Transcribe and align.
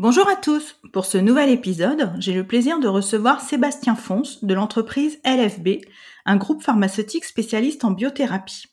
Bonjour 0.00 0.26
à 0.30 0.36
tous 0.36 0.76
Pour 0.94 1.04
ce 1.04 1.18
nouvel 1.18 1.50
épisode, 1.50 2.14
j'ai 2.16 2.32
le 2.32 2.46
plaisir 2.46 2.80
de 2.80 2.88
recevoir 2.88 3.42
Sébastien 3.42 3.94
Fonce 3.94 4.42
de 4.42 4.54
l'entreprise 4.54 5.20
LFB, 5.26 5.84
un 6.24 6.36
groupe 6.38 6.62
pharmaceutique 6.62 7.26
spécialiste 7.26 7.84
en 7.84 7.90
biothérapie. 7.90 8.68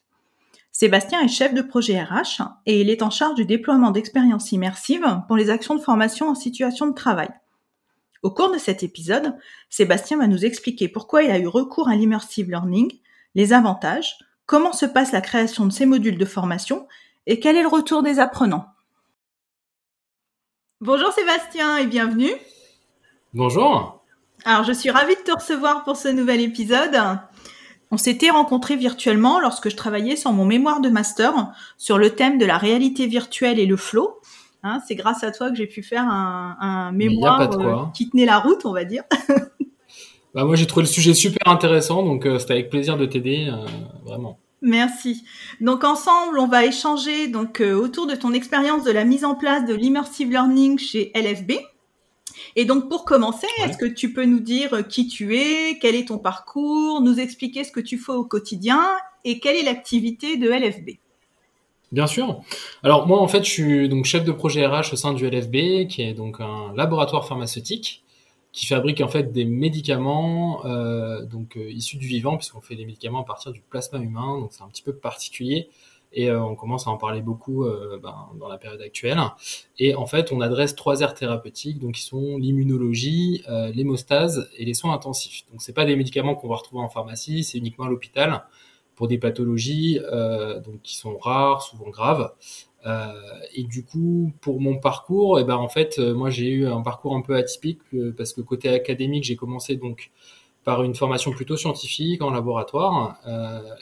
Sébastien 0.71 1.19
est 1.19 1.27
chef 1.27 1.53
de 1.53 1.61
projet 1.61 2.01
RH 2.01 2.43
et 2.65 2.79
il 2.79 2.89
est 2.89 3.01
en 3.01 3.09
charge 3.09 3.35
du 3.35 3.43
déploiement 3.43 3.91
d'expériences 3.91 4.53
immersives 4.53 5.21
pour 5.27 5.35
les 5.35 5.49
actions 5.49 5.75
de 5.75 5.81
formation 5.81 6.29
en 6.29 6.33
situation 6.33 6.87
de 6.87 6.95
travail. 6.95 7.27
Au 8.23 8.31
cours 8.31 8.53
de 8.53 8.57
cet 8.57 8.81
épisode, 8.81 9.35
Sébastien 9.69 10.19
va 10.19 10.27
nous 10.27 10.45
expliquer 10.45 10.87
pourquoi 10.87 11.23
il 11.23 11.31
a 11.31 11.39
eu 11.39 11.47
recours 11.47 11.89
à 11.89 11.97
l'immersive 11.97 12.49
learning, 12.49 12.89
les 13.35 13.51
avantages, 13.51 14.17
comment 14.45 14.71
se 14.71 14.85
passe 14.85 15.11
la 15.11 15.19
création 15.19 15.65
de 15.65 15.73
ces 15.73 15.85
modules 15.85 16.17
de 16.17 16.23
formation 16.23 16.87
et 17.25 17.41
quel 17.41 17.57
est 17.57 17.63
le 17.63 17.67
retour 17.67 18.01
des 18.01 18.19
apprenants. 18.19 18.67
Bonjour 20.79 21.11
Sébastien 21.11 21.77
et 21.77 21.87
bienvenue. 21.87 22.31
Bonjour. 23.33 24.03
Alors 24.45 24.63
je 24.63 24.71
suis 24.71 24.91
ravie 24.91 25.15
de 25.15 25.21
te 25.21 25.31
recevoir 25.31 25.83
pour 25.83 25.97
ce 25.97 26.07
nouvel 26.07 26.39
épisode. 26.39 26.95
On 27.89 27.97
s'était 27.97 28.29
rencontrés 28.29 28.75
virtuellement 28.75 29.39
lorsque 29.39 29.71
je 29.71 29.75
travaillais 29.75 30.15
sur 30.15 30.33
mon 30.33 30.45
mémoire 30.45 30.79
de 30.79 30.89
master 30.89 31.33
sur 31.79 31.97
le 31.97 32.11
thème 32.11 32.37
de 32.37 32.45
la 32.45 32.59
réalité 32.59 33.07
virtuelle 33.07 33.57
et 33.57 33.65
le 33.65 33.75
flow. 33.75 34.19
Hein, 34.61 34.79
c'est 34.87 34.93
grâce 34.93 35.23
à 35.23 35.31
toi 35.31 35.49
que 35.49 35.55
j'ai 35.55 35.65
pu 35.65 35.81
faire 35.81 36.03
un, 36.03 36.91
mémoire 36.91 37.41
euh, 37.41 37.85
qui 37.95 38.11
tenait 38.11 38.27
la 38.27 38.37
route, 38.37 38.63
on 38.63 38.71
va 38.71 38.83
dire. 38.83 39.01
bah 40.35 40.45
moi 40.45 40.55
j'ai 40.55 40.67
trouvé 40.67 40.83
le 40.83 40.91
sujet 40.91 41.15
super 41.15 41.51
intéressant, 41.51 42.03
donc 42.03 42.27
euh, 42.27 42.37
c'était 42.37 42.53
avec 42.53 42.69
plaisir 42.69 42.97
de 42.97 43.07
t'aider, 43.07 43.49
euh, 43.49 43.65
vraiment. 44.05 44.37
Merci. 44.61 45.23
Donc 45.61 45.83
ensemble, 45.83 46.39
on 46.39 46.47
va 46.47 46.65
échanger 46.65 47.27
donc 47.27 47.61
euh, 47.61 47.75
autour 47.75 48.07
de 48.07 48.15
ton 48.15 48.33
expérience 48.33 48.83
de 48.83 48.91
la 48.91 49.03
mise 49.05 49.23
en 49.23 49.35
place 49.35 49.65
de 49.65 49.73
l'immersive 49.73 50.31
learning 50.31 50.79
chez 50.79 51.11
LFB. 51.15 51.53
Et 52.55 52.65
donc 52.65 52.89
pour 52.89 53.05
commencer, 53.05 53.47
est-ce 53.63 53.77
que 53.77 53.85
tu 53.85 54.13
peux 54.13 54.25
nous 54.25 54.39
dire 54.39 54.73
euh, 54.73 54.81
qui 54.81 55.07
tu 55.07 55.37
es, 55.37 55.77
quel 55.79 55.93
est 55.95 56.07
ton 56.07 56.17
parcours, 56.17 57.01
nous 57.01 57.19
expliquer 57.19 57.63
ce 57.63 57.71
que 57.71 57.79
tu 57.79 57.97
fais 57.97 58.11
au 58.11 58.23
quotidien 58.23 58.83
et 59.23 59.39
quelle 59.39 59.55
est 59.55 59.63
l'activité 59.63 60.37
de 60.37 60.49
LFB 60.49 60.97
Bien 61.91 62.07
sûr. 62.07 62.41
Alors 62.83 63.07
moi 63.07 63.21
en 63.21 63.27
fait, 63.27 63.43
je 63.45 63.49
suis 63.49 63.89
donc 63.89 64.05
chef 64.05 64.25
de 64.25 64.31
projet 64.31 64.65
RH 64.65 64.93
au 64.93 64.95
sein 64.95 65.13
du 65.13 65.29
LFB 65.29 65.87
qui 65.87 66.01
est 66.01 66.13
donc 66.13 66.41
un 66.41 66.73
laboratoire 66.75 67.27
pharmaceutique 67.27 68.03
qui 68.57 68.65
fabrique 68.65 69.01
en 69.01 69.07
fait 69.07 69.31
des 69.31 69.45
médicaments 69.45 70.65
euh, 70.65 71.23
donc 71.23 71.57
euh, 71.57 71.69
issus 71.69 71.97
du 71.97 72.07
vivant 72.07 72.37
puisqu'on 72.37 72.59
fait 72.59 72.75
des 72.75 72.87
médicaments 72.87 73.21
à 73.21 73.23
partir 73.23 73.51
du 73.51 73.61
plasma 73.61 73.99
humain 73.99 74.39
donc 74.39 74.51
c'est 74.51 74.63
un 74.63 74.67
petit 74.67 74.81
peu 74.81 74.95
particulier. 74.95 75.69
Et 76.11 76.31
euh, 76.31 76.41
on 76.41 76.55
commence 76.55 76.87
à 76.87 76.89
en 76.89 76.97
parler 76.97 77.21
beaucoup 77.21 77.65
ben, 78.01 78.29
dans 78.39 78.47
la 78.47 78.57
période 78.57 78.81
actuelle. 78.81 79.19
Et 79.77 79.93
en 79.93 80.07
fait 80.07 80.31
on 80.31 80.41
adresse 80.41 80.75
trois 80.75 81.01
aires 81.01 81.13
thérapeutiques 81.13 81.77
donc 81.77 81.95
qui 81.95 82.01
sont 82.01 82.39
l'immunologie 82.39 83.43
l'hémostase 83.75 84.49
et 84.57 84.65
les 84.65 84.73
soins 84.73 84.93
intensifs. 84.93 85.45
Donc 85.51 85.61
c'est 85.61 85.73
pas 85.73 85.85
des 85.85 85.95
médicaments 85.95 86.33
qu'on 86.33 86.47
va 86.47 86.55
retrouver 86.55 86.81
en 86.81 86.89
pharmacie 86.89 87.43
c'est 87.43 87.59
uniquement 87.59 87.85
à 87.85 87.89
l'hôpital 87.89 88.43
pour 88.95 89.07
des 89.07 89.19
pathologies 89.19 89.99
donc 90.65 90.81
qui 90.81 90.95
sont 90.95 91.15
rares 91.19 91.61
souvent 91.61 91.91
graves 91.91 92.33
et 93.53 93.63
du 93.63 93.83
coup, 93.83 94.31
pour 94.41 94.61
mon 94.61 94.77
parcours, 94.77 95.39
et 95.39 95.41
eh 95.41 95.45
ben 95.45 95.55
en 95.55 95.67
fait, 95.67 95.99
euh, 95.99 96.13
moi 96.13 96.29
j'ai 96.29 96.47
eu 96.47 96.67
un 96.67 96.81
parcours 96.81 97.15
un 97.15 97.21
peu 97.21 97.35
atypique 97.35 97.79
euh, 97.93 98.13
parce 98.15 98.33
que 98.33 98.41
côté 98.41 98.69
académique, 98.69 99.23
j'ai 99.23 99.35
commencé 99.35 99.75
donc 99.75 100.11
par 100.63 100.83
une 100.83 100.95
formation 100.95 101.31
plutôt 101.31 101.57
scientifique 101.57 102.21
en 102.21 102.29
laboratoire, 102.29 103.15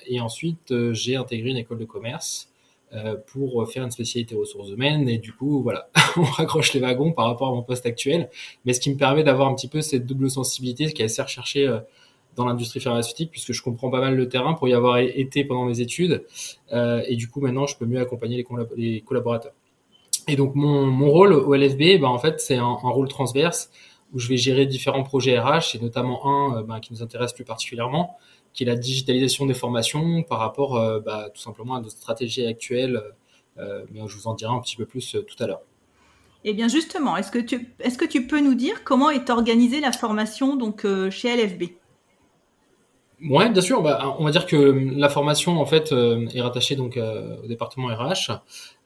et 0.05 0.21
ensuite 0.21 0.71
j'ai 0.91 1.15
intégré 1.15 1.49
une 1.49 1.57
école 1.57 1.79
de 1.79 1.85
commerce 1.85 2.51
pour 3.25 3.67
faire 3.67 3.83
une 3.83 3.89
spécialité 3.89 4.35
ressources 4.35 4.69
humaines. 4.69 5.09
Et 5.09 5.17
du 5.17 5.33
coup, 5.33 5.63
voilà, 5.63 5.89
on 6.15 6.21
raccroche 6.21 6.73
les 6.73 6.79
wagons 6.79 7.11
par 7.11 7.25
rapport 7.25 7.47
à 7.47 7.55
mon 7.55 7.63
poste 7.63 7.87
actuel, 7.87 8.29
mais 8.65 8.73
ce 8.73 8.79
qui 8.79 8.91
me 8.91 8.97
permet 8.97 9.23
d'avoir 9.23 9.47
un 9.49 9.55
petit 9.55 9.67
peu 9.67 9.81
cette 9.81 10.05
double 10.05 10.29
sensibilité, 10.29 10.87
ce 10.87 10.93
qui 10.93 11.01
est 11.01 11.05
assez 11.05 11.23
recherché 11.23 11.67
dans 12.35 12.45
l'industrie 12.45 12.79
pharmaceutique 12.79 13.31
puisque 13.31 13.53
je 13.53 13.61
comprends 13.61 13.89
pas 13.89 13.99
mal 13.99 14.15
le 14.15 14.29
terrain 14.29 14.53
pour 14.53 14.67
y 14.67 14.73
avoir 14.73 14.97
été 14.97 15.43
pendant 15.43 15.65
mes 15.65 15.79
études 15.79 16.25
euh, 16.73 17.01
et 17.07 17.15
du 17.15 17.29
coup 17.29 17.41
maintenant 17.41 17.65
je 17.67 17.77
peux 17.77 17.85
mieux 17.85 17.99
accompagner 17.99 18.45
les, 18.75 19.01
collaborateurs. 19.01 19.53
Et 20.27 20.35
donc 20.35 20.55
mon, 20.55 20.85
mon 20.85 21.09
rôle 21.09 21.33
au 21.33 21.55
LFB, 21.55 22.01
ben, 22.01 22.05
en 22.05 22.19
fait 22.19 22.39
c'est 22.39 22.57
un, 22.57 22.73
rôle 22.73 23.07
transverse 23.07 23.69
où 24.13 24.19
je 24.19 24.27
vais 24.27 24.37
gérer 24.37 24.65
différents 24.65 25.03
projets 25.03 25.39
RH 25.39 25.75
et 25.75 25.79
notamment 25.79 26.27
un 26.27 26.57
euh, 26.57 26.63
ben, 26.63 26.79
qui 26.79 26.93
nous 26.93 27.01
intéresse 27.01 27.33
plus 27.33 27.45
particulièrement, 27.45 28.17
qui 28.53 28.63
est 28.63 28.67
la 28.67 28.75
digitalisation 28.75 29.45
des 29.45 29.53
formations 29.53 30.23
par 30.23 30.39
rapport 30.39 30.75
euh, 30.77 30.99
ben, 30.99 31.29
tout 31.33 31.41
simplement 31.41 31.75
à 31.75 31.81
notre 31.81 31.97
stratégie 31.97 32.45
actuelle. 32.45 33.01
Mais 33.57 34.01
je 34.05 34.17
vous 34.17 34.27
en 34.27 34.33
dirai 34.33 34.53
un 34.53 34.59
petit 34.59 34.75
peu 34.75 34.85
plus 34.85 35.15
tout 35.25 35.41
à 35.41 35.47
l'heure. 35.47 35.61
Eh 36.43 36.53
bien 36.53 36.67
justement, 36.67 37.15
est-ce 37.15 37.31
que 37.31 37.39
tu 37.39 37.73
est-ce 37.79 37.97
que 37.97 38.03
tu 38.03 38.27
peux 38.27 38.41
nous 38.41 38.53
dire 38.53 38.83
comment 38.83 39.09
est 39.09 39.29
organisée 39.29 39.79
la 39.79 39.93
formation 39.93 40.57
donc 40.57 40.85
chez 41.09 41.33
LFB 41.33 41.69
Ouais, 43.21 43.49
bien 43.49 43.61
sûr. 43.61 43.81
Bah, 43.81 44.15
on 44.19 44.25
va 44.25 44.31
dire 44.31 44.45
que 44.45 44.55
la 44.55 45.07
formation 45.07 45.59
en 45.59 45.65
fait 45.65 45.91
euh, 45.93 46.27
est 46.33 46.41
rattachée 46.41 46.75
donc 46.75 46.97
euh, 46.97 47.37
au 47.43 47.47
département 47.47 47.87
RH, 47.87 48.31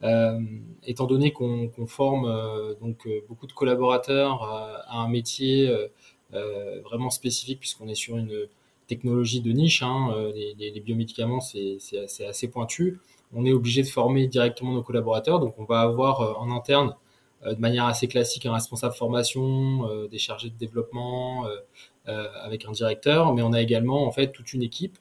euh, 0.03 0.39
étant 0.83 1.07
donné 1.07 1.31
qu'on 1.33 1.71
forme 1.87 2.31
donc 2.79 3.07
beaucoup 3.27 3.47
de 3.47 3.53
collaborateurs 3.53 4.43
à 4.43 4.99
un 4.99 5.07
métier 5.09 5.73
vraiment 6.31 7.09
spécifique 7.09 7.59
puisqu'on 7.59 7.87
est 7.87 7.95
sur 7.95 8.17
une 8.17 8.47
technologie 8.87 9.41
de 9.41 9.51
niche. 9.51 9.81
Hein, 9.81 10.13
les, 10.35 10.79
biomédicaments 10.79 11.41
c'est 11.41 11.79
assez, 12.27 12.47
pointu. 12.47 12.99
On 13.33 13.45
est 13.45 13.53
obligé 13.53 13.81
de 13.81 13.87
former 13.87 14.27
directement 14.27 14.73
nos 14.73 14.83
collaborateurs, 14.83 15.39
donc 15.39 15.55
on 15.57 15.65
va 15.65 15.81
avoir 15.81 16.39
en 16.39 16.51
interne 16.51 16.95
de 17.45 17.55
manière 17.55 17.85
assez 17.85 18.07
classique 18.07 18.45
un 18.45 18.53
responsable 18.53 18.93
formation, 18.93 20.07
des 20.07 20.19
chargés 20.19 20.49
de 20.49 20.57
développement, 20.57 21.45
avec 22.05 22.65
un 22.65 22.71
directeur, 22.71 23.33
mais 23.33 23.43
on 23.43 23.53
a 23.53 23.61
également 23.61 24.07
en 24.07 24.11
fait 24.11 24.31
toute 24.31 24.53
une 24.53 24.63
équipe 24.63 24.97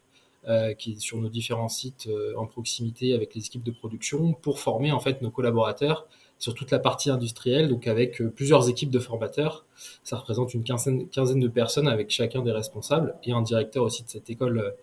euh, 0.48 0.72
qui 0.72 0.92
est 0.92 1.00
sur 1.00 1.18
nos 1.18 1.28
différents 1.28 1.68
sites 1.68 2.06
euh, 2.06 2.32
en 2.38 2.46
proximité 2.46 3.12
avec 3.12 3.34
les 3.34 3.44
équipes 3.44 3.64
de 3.64 3.70
production 3.70 4.32
pour 4.32 4.60
former 4.60 4.92
en 4.92 4.98
fait 4.98 5.20
nos 5.20 5.30
collaborateurs 5.30 6.06
sur 6.38 6.54
toute 6.54 6.70
la 6.70 6.78
partie 6.78 7.10
industrielle, 7.10 7.68
donc 7.68 7.86
avec 7.86 8.22
plusieurs 8.34 8.70
équipes 8.70 8.90
de 8.90 8.98
formateurs. 8.98 9.66
Ça 10.04 10.16
représente 10.16 10.54
une 10.54 10.64
quinzaine, 10.64 11.06
quinzaine 11.08 11.40
de 11.40 11.48
personnes 11.48 11.86
avec 11.86 12.08
chacun 12.08 12.40
des 12.40 12.52
responsables 12.52 13.14
et 13.24 13.32
un 13.32 13.42
directeur 13.42 13.84
aussi 13.84 14.04
de 14.04 14.08
cette 14.08 14.30
école 14.30 14.74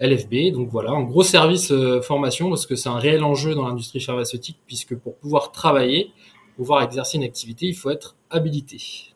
LFB. 0.00 0.52
Donc 0.52 0.68
voilà, 0.68 0.90
un 0.90 1.04
gros 1.04 1.22
service 1.22 1.72
formation 2.02 2.50
parce 2.50 2.66
que 2.66 2.76
c'est 2.76 2.90
un 2.90 2.98
réel 2.98 3.24
enjeu 3.24 3.54
dans 3.54 3.66
l'industrie 3.66 4.00
pharmaceutique 4.00 4.58
puisque 4.66 4.94
pour 4.94 5.14
pouvoir 5.14 5.52
travailler, 5.52 6.10
pouvoir 6.56 6.82
exercer 6.82 7.16
une 7.16 7.24
activité, 7.24 7.66
il 7.66 7.74
faut 7.74 7.90
être 7.90 8.16
habilité. 8.28 9.13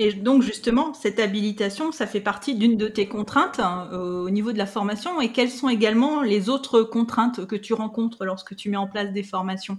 Et 0.00 0.12
donc 0.12 0.42
justement, 0.42 0.94
cette 0.94 1.18
habilitation, 1.18 1.90
ça 1.90 2.06
fait 2.06 2.20
partie 2.20 2.54
d'une 2.54 2.76
de 2.76 2.86
tes 2.86 3.08
contraintes 3.08 3.58
hein, 3.58 3.90
au 3.92 4.30
niveau 4.30 4.52
de 4.52 4.58
la 4.58 4.66
formation. 4.66 5.20
Et 5.20 5.32
quelles 5.32 5.50
sont 5.50 5.68
également 5.68 6.22
les 6.22 6.48
autres 6.48 6.82
contraintes 6.82 7.44
que 7.46 7.56
tu 7.56 7.74
rencontres 7.74 8.24
lorsque 8.24 8.54
tu 8.54 8.70
mets 8.70 8.76
en 8.76 8.86
place 8.86 9.12
des 9.12 9.24
formations? 9.24 9.78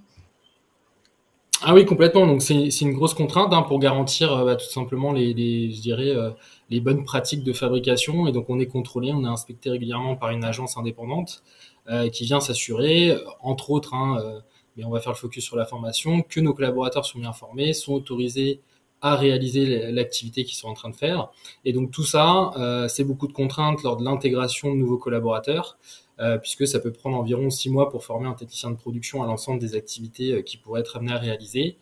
Ah 1.61 1.73
oui, 1.73 1.85
complètement. 1.85 2.25
Donc 2.25 2.41
c'est 2.41 2.81
une 2.81 2.93
grosse 2.93 3.13
contrainte 3.13 3.53
hein, 3.53 3.63
pour 3.63 3.79
garantir 3.79 4.31
euh, 4.33 4.45
bah, 4.45 4.55
tout 4.55 4.69
simplement 4.69 5.11
les, 5.11 5.71
je 5.71 5.81
dirais, 5.81 6.09
euh, 6.09 6.31
les 6.69 6.79
bonnes 6.79 7.03
pratiques 7.03 7.43
de 7.43 7.51
fabrication. 7.51 8.27
Et 8.27 8.31
donc 8.31 8.49
on 8.49 8.59
est 8.59 8.67
contrôlé, 8.67 9.11
on 9.13 9.23
est 9.23 9.27
inspecté 9.27 9.69
régulièrement 9.69 10.15
par 10.15 10.31
une 10.31 10.45
agence 10.45 10.77
indépendante 10.77 11.43
euh, 11.89 12.09
qui 12.09 12.23
vient 12.23 12.39
s'assurer, 12.39 13.17
entre 13.41 13.71
autres, 13.71 13.93
hein, 13.93 14.41
mais 14.77 14.85
on 14.85 14.89
va 14.89 15.01
faire 15.01 15.11
le 15.11 15.17
focus 15.17 15.43
sur 15.43 15.57
la 15.57 15.65
formation, 15.65 16.21
que 16.21 16.39
nos 16.39 16.53
collaborateurs 16.53 17.05
sont 17.05 17.19
bien 17.19 17.33
formés, 17.33 17.73
sont 17.73 17.93
autorisés 17.93 18.61
à 19.01 19.15
réaliser 19.15 19.91
l'activité 19.91 20.43
qu'ils 20.43 20.57
sont 20.57 20.67
en 20.67 20.73
train 20.73 20.89
de 20.89 20.95
faire. 20.95 21.29
Et 21.65 21.73
donc 21.73 21.91
tout 21.91 22.03
ça, 22.03 22.51
euh, 22.57 22.87
c'est 22.87 23.03
beaucoup 23.03 23.27
de 23.27 23.33
contraintes 23.33 23.83
lors 23.83 23.97
de 23.97 24.03
l'intégration 24.03 24.73
de 24.73 24.77
nouveaux 24.77 24.97
collaborateurs, 24.97 25.77
euh, 26.19 26.37
puisque 26.37 26.67
ça 26.67 26.79
peut 26.79 26.91
prendre 26.91 27.17
environ 27.17 27.49
six 27.49 27.69
mois 27.69 27.89
pour 27.89 28.03
former 28.03 28.27
un 28.27 28.33
technicien 28.33 28.71
de 28.71 28.75
production 28.75 29.23
à 29.23 29.27
l'ensemble 29.27 29.59
des 29.59 29.75
activités 29.75 30.33
euh, 30.33 30.41
qui 30.41 30.57
pourraient 30.57 30.81
être 30.81 30.97
amenées 30.97 31.13
à 31.13 31.17
réaliser. 31.17 31.77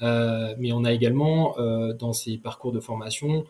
mais 0.00 0.72
on 0.72 0.84
a 0.84 0.92
également 0.92 1.56
dans 1.98 2.14
ces 2.14 2.38
parcours 2.38 2.72
de 2.72 2.80
formation 2.80 3.44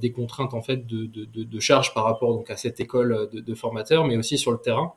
des 0.00 0.12
contraintes 0.12 0.52
en 0.52 0.60
fait 0.60 0.86
de, 0.86 1.06
de, 1.06 1.24
de, 1.44 1.94
par 1.94 2.04
rapport 2.04 2.34
donc 2.34 2.50
à 2.50 2.58
cette 2.58 2.78
école 2.80 3.30
de, 3.32 3.40
de 3.40 3.54
formateurs, 3.54 4.04
mais 4.04 4.18
aussi 4.18 4.36
sur 4.36 4.52
le 4.52 4.58
terrain. 4.58 4.92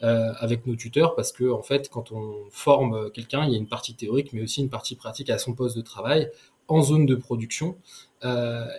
avec 0.00 0.64
nos 0.66 0.76
tuteurs 0.76 1.16
parce 1.16 1.32
que 1.32 1.50
en 1.50 1.62
fait 1.62 1.88
quand 1.88 2.12
on 2.12 2.24
forme 2.50 3.10
quelqu'un 3.10 3.44
il 3.46 3.52
y 3.52 3.54
a 3.54 3.58
une 3.58 3.68
partie 3.68 3.94
théorique 3.94 4.32
mais 4.32 4.42
aussi 4.42 4.60
une 4.60 4.68
partie 4.68 4.96
pratique 4.96 5.30
à 5.30 5.38
son 5.38 5.54
poste 5.54 5.76
de 5.76 5.82
travail 5.82 6.30
en 6.68 6.82
zone 6.82 7.06
de 7.06 7.14
production 7.14 7.76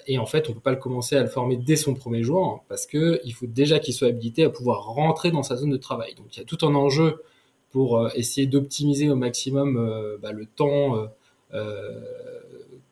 et 0.07 0.17
en 0.17 0.25
fait 0.25 0.49
on 0.49 0.53
peut 0.53 0.61
pas 0.61 0.71
le 0.71 0.77
commencer 0.77 1.17
à 1.17 1.21
le 1.21 1.27
former 1.27 1.57
dès 1.57 1.75
son 1.75 1.93
premier 1.93 2.23
jour 2.23 2.63
parce 2.69 2.85
que 2.85 3.19
il 3.25 3.33
faut 3.33 3.45
déjà 3.45 3.79
qu'il 3.79 3.93
soit 3.93 4.07
habilité 4.07 4.45
à 4.45 4.49
pouvoir 4.49 4.85
rentrer 4.85 5.31
dans 5.31 5.43
sa 5.43 5.57
zone 5.57 5.69
de 5.69 5.77
travail 5.77 6.15
donc 6.15 6.27
il 6.35 6.39
y 6.39 6.41
a 6.41 6.45
tout 6.45 6.65
un 6.65 6.73
enjeu 6.75 7.21
pour 7.69 8.09
essayer 8.15 8.47
d'optimiser 8.47 9.09
au 9.09 9.15
maximum 9.15 10.17
bah, 10.21 10.31
le 10.31 10.45
temps 10.45 11.09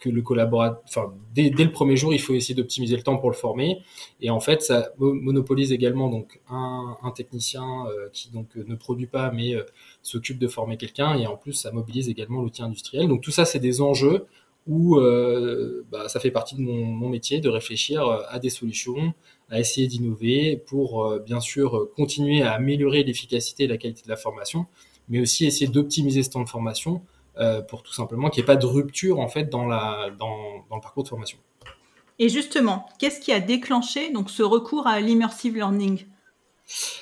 que 0.01 0.09
le 0.09 0.21
collaborateur, 0.21 0.81
enfin, 0.85 1.13
dès, 1.33 1.49
le 1.51 1.71
premier 1.71 1.95
jour, 1.95 2.13
il 2.13 2.19
faut 2.19 2.33
essayer 2.33 2.55
d'optimiser 2.55 2.97
le 2.97 3.03
temps 3.03 3.17
pour 3.17 3.29
le 3.29 3.35
former. 3.35 3.81
Et 4.19 4.29
en 4.29 4.39
fait, 4.39 4.61
ça 4.63 4.89
monopolise 4.97 5.71
également 5.71 6.09
donc 6.09 6.41
un, 6.49 7.13
technicien 7.15 7.85
euh, 7.87 8.09
qui 8.11 8.31
donc 8.31 8.47
euh, 8.57 8.65
ne 8.67 8.75
produit 8.75 9.05
pas, 9.05 9.31
mais 9.31 9.53
euh, 9.53 9.63
s'occupe 10.01 10.39
de 10.39 10.47
former 10.47 10.77
quelqu'un. 10.77 11.15
Et 11.17 11.27
en 11.27 11.37
plus, 11.37 11.53
ça 11.53 11.71
mobilise 11.71 12.09
également 12.09 12.41
l'outil 12.41 12.63
industriel. 12.63 13.07
Donc 13.07 13.21
tout 13.21 13.31
ça, 13.31 13.45
c'est 13.45 13.59
des 13.59 13.79
enjeux 13.81 14.25
où 14.67 14.99
bah, 15.91 16.07
ça 16.07 16.19
fait 16.19 16.31
partie 16.31 16.55
de 16.55 16.61
mon, 16.61 17.09
métier 17.09 17.39
de 17.39 17.49
réfléchir 17.49 18.03
à 18.29 18.39
des 18.39 18.49
solutions, 18.49 19.13
à 19.49 19.59
essayer 19.59 19.87
d'innover 19.87 20.57
pour 20.57 21.19
bien 21.19 21.39
sûr 21.39 21.89
continuer 21.95 22.43
à 22.43 22.53
améliorer 22.53 23.03
l'efficacité 23.03 23.63
et 23.63 23.67
la 23.67 23.77
qualité 23.77 24.03
de 24.03 24.09
la 24.09 24.17
formation, 24.17 24.67
mais 25.09 25.19
aussi 25.19 25.45
essayer 25.45 25.67
d'optimiser 25.67 26.23
ce 26.23 26.29
temps 26.29 26.43
de 26.43 26.49
formation 26.49 27.01
euh, 27.39 27.61
pour 27.61 27.81
tout 27.81 27.93
simplement 27.93 28.29
qu'il 28.29 28.41
n'y 28.41 28.45
ait 28.45 28.53
pas 28.53 28.57
de 28.57 28.65
rupture 28.65 29.19
en 29.19 29.29
fait 29.29 29.45
dans, 29.45 29.65
la, 29.65 30.09
dans, 30.19 30.65
dans, 30.69 30.75
le 30.75 30.81
parcours 30.81 31.03
de 31.03 31.07
formation. 31.07 31.37
Et 32.19 32.27
justement, 32.27 32.87
qu'est-ce 32.99 33.21
qui 33.21 33.31
a 33.31 33.39
déclenché 33.39 34.11
donc 34.11 34.29
ce 34.29 34.43
recours 34.43 34.85
à 34.85 34.99
l'immersive 34.99 35.55
learning? 35.55 36.05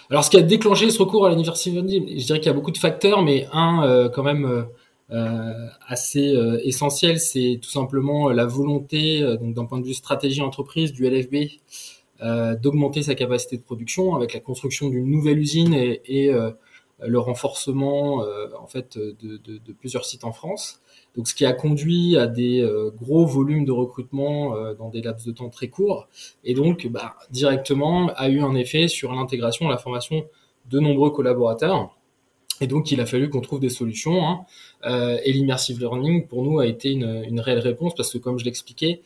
Alors, 0.10 0.24
ce 0.24 0.30
qui 0.30 0.38
a 0.38 0.42
déclenché 0.42 0.90
ce 0.92 1.00
recours 1.02 1.26
à 1.26 1.32
l'immersive 1.32 1.74
learning, 1.74 2.20
je 2.20 2.26
dirais 2.26 2.40
qu'il 2.40 2.48
y 2.48 2.52
a 2.52 2.54
beaucoup 2.54 2.72
de 2.72 2.78
facteurs, 2.78 3.24
mais 3.24 3.48
un 3.52 3.84
euh, 3.84 4.10
quand 4.10 4.24
même 4.24 4.46
euh, 4.46 4.64
assez 5.10 6.38
essentiel, 6.64 7.20
c'est 7.20 7.60
tout 7.62 7.70
simplement 7.70 8.30
la 8.30 8.46
volonté, 8.46 9.22
donc 9.40 9.56
d'un 9.56 9.66
point 9.66 9.80
de 9.80 9.86
vue 9.86 9.94
stratégie 9.94 10.42
entreprise 10.42 10.94
du 10.94 11.10
LFB, 11.10 11.36
d'augmenter 12.62 13.02
sa 13.02 13.16
capacité 13.16 13.58
de 13.58 13.64
production 13.64 14.16
avec 14.16 14.34
la 14.34 14.40
construction 14.40 14.90
d'une 14.90 15.10
nouvelle 15.10 15.40
usine 15.40 15.74
et, 15.74 16.32
le 17.06 17.20
renforcement 17.20 18.24
euh, 18.24 18.48
en 18.60 18.68
fait 18.68 18.98
de, 18.98 19.74
plusieurs 19.80 20.06
sites 20.06 20.24
en 20.24 20.32
France. 20.32 20.82
Donc, 21.16 21.28
ce 21.28 21.34
qui 21.34 21.46
a 21.46 21.54
conduit 21.54 22.18
à 22.18 22.28
des 22.28 22.62
euh, 22.62 22.92
gros 22.92 23.26
volumes 23.26 23.66
de 23.66 23.72
recrutement 23.72 24.56
euh, 24.56 24.74
dans 24.74 24.90
des 24.90 25.02
laps 25.02 25.26
de 25.26 25.32
temps 25.32 25.50
très 25.50 25.68
courts, 25.68 26.08
et 26.44 26.54
donc 26.54 26.88
bah, 26.88 27.16
directement 27.32 28.12
a 28.16 28.30
eu 28.30 28.42
un 28.42 28.56
effet 28.56 28.88
sur 28.88 29.14
l'intégration, 29.14 29.68
la 29.68 29.78
formation 29.78 30.26
de 30.70 30.80
nombreux 30.80 31.10
collaborateurs. 31.10 31.96
Et 32.62 32.68
donc, 32.68 32.92
il 32.92 33.00
a 33.00 33.06
fallu 33.06 33.30
qu'on 33.30 33.42
trouve 33.42 33.62
des 33.62 33.70
solutions. 33.70 34.28
Hein. 34.28 34.42
Et 34.84 35.32
l'immersive 35.34 35.80
learning, 35.80 36.28
pour 36.28 36.44
nous, 36.44 36.60
a 36.60 36.66
été 36.66 36.92
une, 36.92 37.24
une, 37.28 37.40
réelle 37.40 37.60
réponse 37.60 37.94
parce 37.96 38.12
que, 38.14 38.18
comme 38.18 38.40
je 38.40 38.46
l'expliquais, 38.46 39.02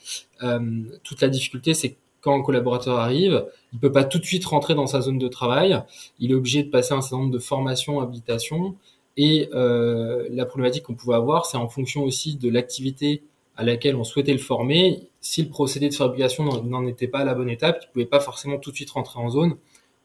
toute 1.04 1.22
la 1.22 1.30
difficulté, 1.30 1.74
c'est 1.74 1.98
quand 2.24 2.40
un 2.40 2.42
collaborateur 2.42 3.00
arrive, 3.00 3.46
il 3.74 3.80
peut 3.80 3.92
pas 3.92 4.06
tout 4.06 4.18
de 4.18 4.24
suite 4.24 4.46
rentrer 4.46 4.76
dans 4.76 4.88
sa 4.88 5.02
zone 5.02 5.20
de 5.20 5.28
travail. 5.28 5.84
Il 6.20 6.32
est 6.32 6.36
obligé 6.36 6.64
de 6.64 6.70
passer 6.70 6.94
un 6.94 7.02
certain 7.02 7.18
nombre 7.18 7.34
de 7.34 7.40
formations, 7.40 8.00
habilitations. 8.00 8.76
Et 9.18 9.50
euh, 9.54 10.28
la 10.32 10.46
problématique 10.46 10.84
qu'on 10.84 10.96
pouvait 10.96 11.16
avoir, 11.16 11.46
c'est 11.46 11.58
en 11.58 11.68
fonction 11.68 12.04
aussi 12.04 12.38
de 12.38 12.50
l'activité 12.50 13.24
à 13.58 13.64
laquelle 13.64 13.98
on 13.98 14.06
souhaitait 14.06 14.32
le 14.32 14.40
former. 14.40 15.02
Si 15.20 15.44
le 15.44 15.50
procédé 15.50 15.90
de 15.90 15.94
fabrication 15.94 16.64
n'en 16.64 16.88
était 16.88 17.10
pas 17.10 17.20
à 17.20 17.26
la 17.26 17.36
bonne 17.36 17.50
étape, 17.50 17.80
il 17.84 17.92
pouvait 17.92 18.06
pas 18.06 18.22
forcément 18.22 18.58
tout 18.58 18.72
de 18.72 18.76
suite 18.78 18.92
rentrer 18.92 19.20
en 19.20 19.30
zone 19.30 19.58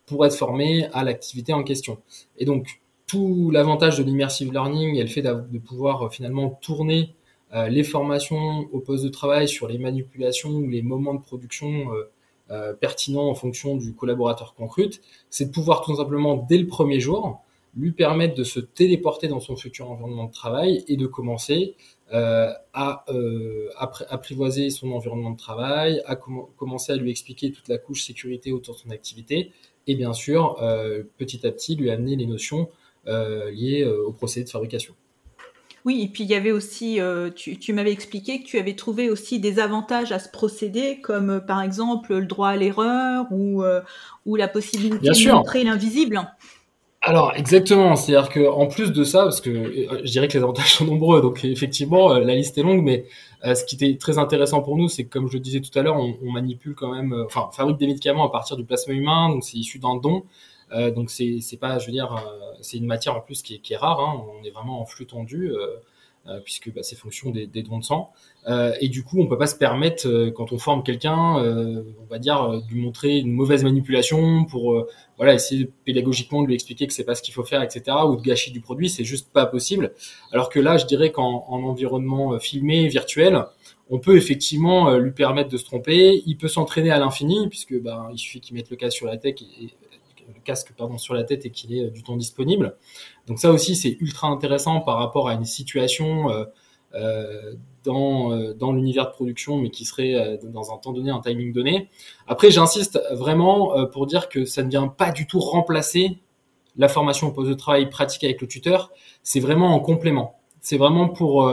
pour 0.04 0.26
être 0.26 0.34
formé 0.34 0.86
à 0.92 1.04
l'activité 1.04 1.52
en 1.52 1.62
question. 1.62 1.98
Et 2.36 2.44
donc, 2.44 2.80
tout 3.08 3.50
l'avantage 3.50 3.98
de 3.98 4.04
l'immersive 4.04 4.52
learning 4.52 4.94
et 4.96 5.02
le 5.02 5.08
fait 5.08 5.22
de 5.22 5.58
pouvoir 5.58 6.02
euh, 6.02 6.08
finalement 6.10 6.50
tourner 6.50 7.14
euh, 7.54 7.68
les 7.68 7.82
formations 7.82 8.68
au 8.70 8.80
poste 8.80 9.02
de 9.02 9.08
travail 9.08 9.48
sur 9.48 9.66
les 9.66 9.78
manipulations 9.78 10.50
ou 10.50 10.68
les 10.68 10.82
moments 10.82 11.14
de 11.14 11.22
production 11.22 11.88
euh, 12.50 12.74
pertinents 12.74 13.28
en 13.28 13.34
fonction 13.34 13.76
du 13.76 13.94
collaborateur 13.94 14.54
qu'on 14.54 14.66
recrute, 14.66 15.00
c'est 15.30 15.46
de 15.46 15.50
pouvoir 15.50 15.82
tout 15.82 15.96
simplement, 15.96 16.46
dès 16.48 16.58
le 16.58 16.66
premier 16.66 17.00
jour, 17.00 17.42
lui 17.74 17.92
permettre 17.92 18.34
de 18.34 18.44
se 18.44 18.60
téléporter 18.60 19.28
dans 19.28 19.40
son 19.40 19.56
futur 19.56 19.90
environnement 19.90 20.24
de 20.24 20.32
travail 20.32 20.84
et 20.88 20.96
de 20.96 21.06
commencer 21.06 21.76
à 22.10 23.04
apprivoiser 24.08 24.70
son 24.70 24.92
environnement 24.92 25.30
de 25.32 25.36
travail, 25.36 26.00
à 26.06 26.16
commencer 26.16 26.92
à 26.92 26.96
lui 26.96 27.10
expliquer 27.10 27.52
toute 27.52 27.68
la 27.68 27.76
couche 27.76 28.02
sécurité 28.02 28.50
autour 28.50 28.76
de 28.76 28.80
son 28.80 28.90
activité 28.90 29.52
et 29.86 29.94
bien 29.94 30.14
sûr, 30.14 30.56
petit 31.18 31.46
à 31.46 31.52
petit, 31.52 31.76
lui 31.76 31.90
amener 31.90 32.16
les 32.16 32.26
notions 32.26 32.70
liées 33.52 33.84
au 33.84 34.12
procédé 34.12 34.44
de 34.44 34.50
fabrication. 34.50 34.94
Oui, 35.88 36.02
et 36.02 36.08
puis 36.08 36.24
il 36.24 36.28
y 36.28 36.34
avait 36.34 36.50
aussi, 36.50 37.00
euh, 37.00 37.30
tu, 37.30 37.72
m'avais 37.72 37.92
expliqué 37.92 38.42
que 38.42 38.46
tu 38.46 38.58
avais 38.58 38.74
trouvé 38.74 39.08
aussi 39.08 39.38
des 39.38 39.58
avantages 39.58 40.12
à 40.12 40.18
ce 40.18 40.28
procédé, 40.28 41.00
comme 41.00 41.30
euh, 41.30 41.40
par 41.40 41.62
exemple 41.62 42.14
le 42.14 42.26
droit 42.26 42.48
à 42.48 42.56
l'erreur 42.56 43.26
ou, 43.30 43.62
euh, 43.62 43.80
ou 44.26 44.36
la 44.36 44.48
possibilité 44.48 45.08
de 45.08 45.32
montrer 45.32 45.64
l'invisible. 45.64 46.20
Alors 47.00 47.32
exactement, 47.36 47.96
c'est-à-dire 47.96 48.28
que 48.28 48.46
en 48.48 48.66
plus 48.66 48.92
de 48.92 49.04
ça, 49.04 49.22
parce 49.22 49.40
que 49.40 49.50
je 50.04 50.10
dirais 50.10 50.26
que 50.26 50.36
les 50.36 50.42
avantages 50.42 50.74
sont 50.74 50.84
nombreux, 50.84 51.22
donc 51.22 51.42
effectivement 51.44 52.12
la 52.18 52.34
liste 52.34 52.58
est 52.58 52.62
longue, 52.62 52.82
mais 52.82 53.06
ce 53.44 53.64
qui 53.64 53.76
était 53.76 53.96
très 53.96 54.18
intéressant 54.18 54.60
pour 54.60 54.76
nous, 54.76 54.88
c'est 54.88 55.04
que 55.04 55.08
comme 55.08 55.28
je 55.28 55.34
le 55.34 55.40
disais 55.40 55.60
tout 55.60 55.70
à 55.78 55.82
l'heure, 55.82 55.96
on, 55.96 56.32
manipule 56.32 56.74
quand 56.74 56.92
même, 56.92 57.14
enfin 57.24 57.46
on 57.48 57.52
fabrique 57.52 57.78
des 57.78 57.86
médicaments 57.86 58.26
à 58.26 58.30
partir 58.30 58.56
du 58.56 58.64
plasma 58.64 58.92
humain, 58.92 59.30
donc 59.30 59.44
c'est 59.44 59.56
issu 59.56 59.78
d'un 59.78 59.94
don, 59.96 60.24
euh, 60.72 60.90
donc 60.90 61.10
c'est 61.10 61.40
c'est 61.40 61.56
pas, 61.56 61.78
je 61.78 61.86
veux 61.86 61.92
dire, 61.92 62.12
euh, 62.12 62.52
c'est 62.60 62.76
une 62.78 62.86
matière 62.86 63.16
en 63.16 63.20
plus 63.20 63.42
qui 63.42 63.54
est, 63.56 63.58
qui 63.58 63.72
est 63.72 63.76
rare. 63.76 64.00
Hein. 64.00 64.24
On 64.40 64.44
est 64.44 64.50
vraiment 64.50 64.80
en 64.80 64.86
flux 64.86 65.06
tendu. 65.06 65.52
Euh, 66.28 66.40
puisque 66.44 66.70
bah, 66.74 66.82
c'est 66.82 66.96
fonction 66.96 67.30
des, 67.30 67.46
des, 67.46 67.62
dons 67.62 67.78
de 67.78 67.84
sang. 67.84 68.12
Euh, 68.48 68.74
et 68.82 68.88
du 68.88 69.02
coup, 69.02 69.18
on 69.18 69.26
peut 69.28 69.38
pas 69.38 69.46
se 69.46 69.54
permettre, 69.54 70.28
quand 70.34 70.52
on 70.52 70.58
forme 70.58 70.82
quelqu'un, 70.82 71.42
euh, 71.42 71.82
on 72.02 72.04
va 72.04 72.18
dire, 72.18 72.60
de 72.60 72.68
lui 72.70 72.82
montrer 72.82 73.18
une 73.18 73.32
mauvaise 73.32 73.64
manipulation 73.64 74.44
pour, 74.44 74.86
voilà, 75.16 75.32
essayer 75.32 75.70
pédagogiquement 75.86 76.42
de 76.42 76.48
lui 76.48 76.54
expliquer 76.54 76.86
que 76.86 76.92
c'est 76.92 77.04
pas 77.04 77.14
ce 77.14 77.22
qu'il 77.22 77.32
faut 77.32 77.44
faire, 77.44 77.62
etc., 77.62 77.96
ou 78.06 78.16
de 78.16 78.20
gâcher 78.20 78.50
du 78.50 78.60
produit, 78.60 78.90
c'est 78.90 79.04
juste 79.04 79.32
pas 79.32 79.46
possible. 79.46 79.94
Alors 80.30 80.50
que 80.50 80.60
là, 80.60 80.76
je 80.76 80.84
dirais 80.84 81.12
qu'en 81.12 81.46
en 81.48 81.62
environnement 81.62 82.38
filmé, 82.38 82.88
virtuel, 82.88 83.44
on 83.88 83.98
peut 83.98 84.18
effectivement 84.18 84.98
lui 84.98 85.12
permettre 85.12 85.48
de 85.48 85.56
se 85.56 85.64
tromper. 85.64 86.22
Il 86.26 86.36
peut 86.36 86.48
s'entraîner 86.48 86.90
à 86.90 86.98
l'infini, 86.98 87.48
puisque 87.48 87.80
bah, 87.80 88.10
il 88.12 88.18
suffit 88.18 88.40
qu'il 88.40 88.54
mette 88.54 88.68
le 88.68 88.76
cas 88.76 88.90
sur 88.90 89.06
la 89.06 89.16
tech 89.16 89.36
et, 89.40 89.70
casque 90.48 90.72
pardon, 90.76 90.96
sur 90.96 91.12
la 91.12 91.24
tête 91.24 91.44
et 91.44 91.50
qu'il 91.50 91.74
ait 91.74 91.84
euh, 91.84 91.90
du 91.90 92.02
temps 92.02 92.16
disponible. 92.16 92.76
Donc 93.26 93.38
ça 93.38 93.52
aussi, 93.52 93.76
c'est 93.76 93.98
ultra 94.00 94.28
intéressant 94.28 94.80
par 94.80 94.96
rapport 94.96 95.28
à 95.28 95.34
une 95.34 95.44
situation 95.44 96.30
euh, 96.30 96.44
euh, 96.94 97.54
dans, 97.84 98.54
dans 98.54 98.72
l'univers 98.72 99.06
de 99.08 99.12
production, 99.12 99.58
mais 99.58 99.68
qui 99.68 99.84
serait 99.84 100.38
dans 100.42 100.72
un 100.72 100.78
temps 100.78 100.92
donné, 100.92 101.10
un 101.10 101.20
timing 101.20 101.52
donné. 101.52 101.88
Après, 102.26 102.50
j'insiste 102.50 102.98
vraiment 103.12 103.86
pour 103.86 104.06
dire 104.06 104.28
que 104.28 104.44
ça 104.44 104.62
ne 104.62 104.70
vient 104.70 104.88
pas 104.88 105.10
du 105.10 105.26
tout 105.26 105.40
remplacer 105.40 106.18
la 106.76 106.88
formation 106.88 107.28
au 107.28 107.32
poste 107.32 107.48
de 107.48 107.54
travail 107.54 107.88
pratique 107.88 108.24
avec 108.24 108.40
le 108.40 108.46
tuteur. 108.46 108.90
C'est 109.22 109.40
vraiment 109.40 109.74
en 109.74 109.80
complément. 109.80 110.38
C'est 110.60 110.76
vraiment 110.76 111.08
pour 111.08 111.50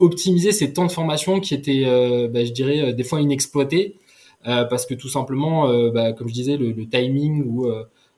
optimiser 0.00 0.50
ces 0.50 0.72
temps 0.72 0.86
de 0.86 0.92
formation 0.92 1.38
qui 1.40 1.54
étaient, 1.54 1.84
bah, 2.28 2.44
je 2.44 2.52
dirais, 2.52 2.92
des 2.92 3.04
fois 3.04 3.20
inexploités. 3.20 3.96
parce 4.44 4.86
que 4.86 4.94
tout 4.94 5.08
simplement, 5.08 5.68
bah, 5.90 6.12
comme 6.12 6.28
je 6.28 6.34
disais, 6.34 6.56
le, 6.56 6.88
timing 6.88 7.44
ou 7.44 7.68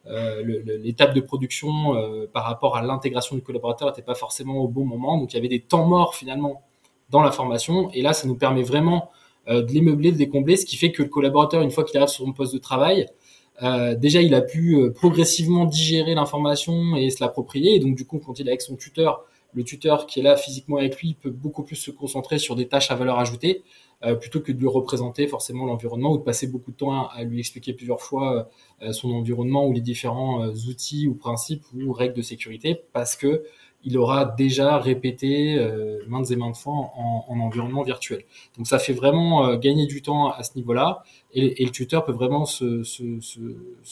l'étape 0.08 1.14
de 1.14 1.20
production 1.20 1.94
euh, 1.94 2.26
par 2.32 2.44
rapport 2.44 2.76
à 2.76 2.82
l'intégration 2.82 3.36
du 3.36 3.42
collaborateur 3.42 3.88
n'était 3.88 4.02
pas 4.02 4.14
forcément 4.14 4.56
au 4.56 4.68
bon 4.68 4.84
moment. 4.84 5.18
Donc 5.18 5.32
il 5.32 5.36
y 5.36 5.38
avait 5.38 5.48
des 5.48 5.60
temps 5.60 5.86
morts 5.86 6.14
finalement 6.14 6.62
dans 7.10 7.22
la 7.22 7.30
formation. 7.30 7.90
Et 7.92 8.02
là, 8.02 8.12
ça 8.12 8.26
nous 8.26 8.36
permet 8.36 8.62
vraiment 8.62 9.10
euh, 9.48 9.62
de 9.62 9.72
les 9.72 9.80
meubler, 9.80 10.12
de 10.12 10.18
les 10.18 10.28
combler, 10.28 10.56
ce 10.56 10.66
qui 10.66 10.76
fait 10.76 10.92
que 10.92 11.02
le 11.02 11.08
collaborateur, 11.08 11.62
une 11.62 11.70
fois 11.70 11.84
qu'il 11.84 11.96
arrive 11.98 12.08
sur 12.08 12.24
son 12.24 12.32
poste 12.32 12.54
de 12.54 12.58
travail, 12.58 13.06
déjà 13.96 14.22
il 14.22 14.34
a 14.34 14.40
pu 14.40 14.78
progressivement 14.94 15.64
digérer 15.64 16.14
l'information 16.14 16.94
et 16.94 17.10
se 17.10 17.22
l'approprier. 17.22 17.74
Et 17.74 17.80
donc 17.80 17.96
du 17.96 18.06
coup, 18.06 18.20
quand 18.24 18.38
il 18.38 18.46
est 18.46 18.50
avec 18.50 18.62
son 18.62 18.76
tuteur, 18.76 19.24
le 19.52 19.64
tuteur 19.64 20.06
qui 20.06 20.20
est 20.20 20.22
là 20.22 20.36
physiquement 20.36 20.76
avec 20.76 21.00
lui 21.00 21.14
peut 21.14 21.30
beaucoup 21.30 21.62
plus 21.62 21.76
se 21.76 21.90
concentrer 21.90 22.38
sur 22.38 22.54
des 22.56 22.68
tâches 22.68 22.90
à 22.90 22.94
valeur 22.94 23.18
ajoutée. 23.18 23.62
Euh, 24.04 24.14
plutôt 24.14 24.40
que 24.40 24.52
de 24.52 24.58
lui 24.60 24.68
représenter 24.68 25.26
forcément 25.26 25.66
l'environnement 25.66 26.12
ou 26.12 26.18
de 26.18 26.22
passer 26.22 26.46
beaucoup 26.46 26.70
de 26.70 26.76
temps 26.76 27.08
à, 27.08 27.24
lui 27.24 27.40
expliquer 27.40 27.72
plusieurs 27.72 28.00
fois 28.00 28.48
euh, 28.80 28.92
son 28.92 29.10
environnement 29.10 29.66
ou 29.66 29.72
les 29.72 29.80
différents 29.80 30.44
euh, 30.44 30.52
outils 30.68 31.08
ou 31.08 31.14
principes 31.14 31.64
ou 31.74 31.92
règles 31.92 32.14
de 32.14 32.22
sécurité 32.22 32.80
parce 32.92 33.16
que 33.16 33.42
il 33.82 33.98
aura 33.98 34.24
déjà 34.24 34.78
répété 34.78 35.56
maintes 36.08 36.32
et 36.32 36.36
maintes 36.36 36.56
fois 36.56 36.72
en, 36.72 37.24
en, 37.28 37.38
environnement 37.38 37.84
virtuel. 37.84 38.24
Donc 38.56 38.66
ça 38.66 38.80
fait 38.80 38.92
vraiment 38.92 39.54
gagner 39.54 39.86
du 39.86 40.02
temps 40.02 40.32
à 40.32 40.42
ce 40.42 40.56
niveau-là 40.56 41.04
et, 41.32 41.64
le 41.64 41.70
tuteur 41.70 42.04
peut 42.04 42.10
vraiment 42.10 42.44
se, 42.44 42.82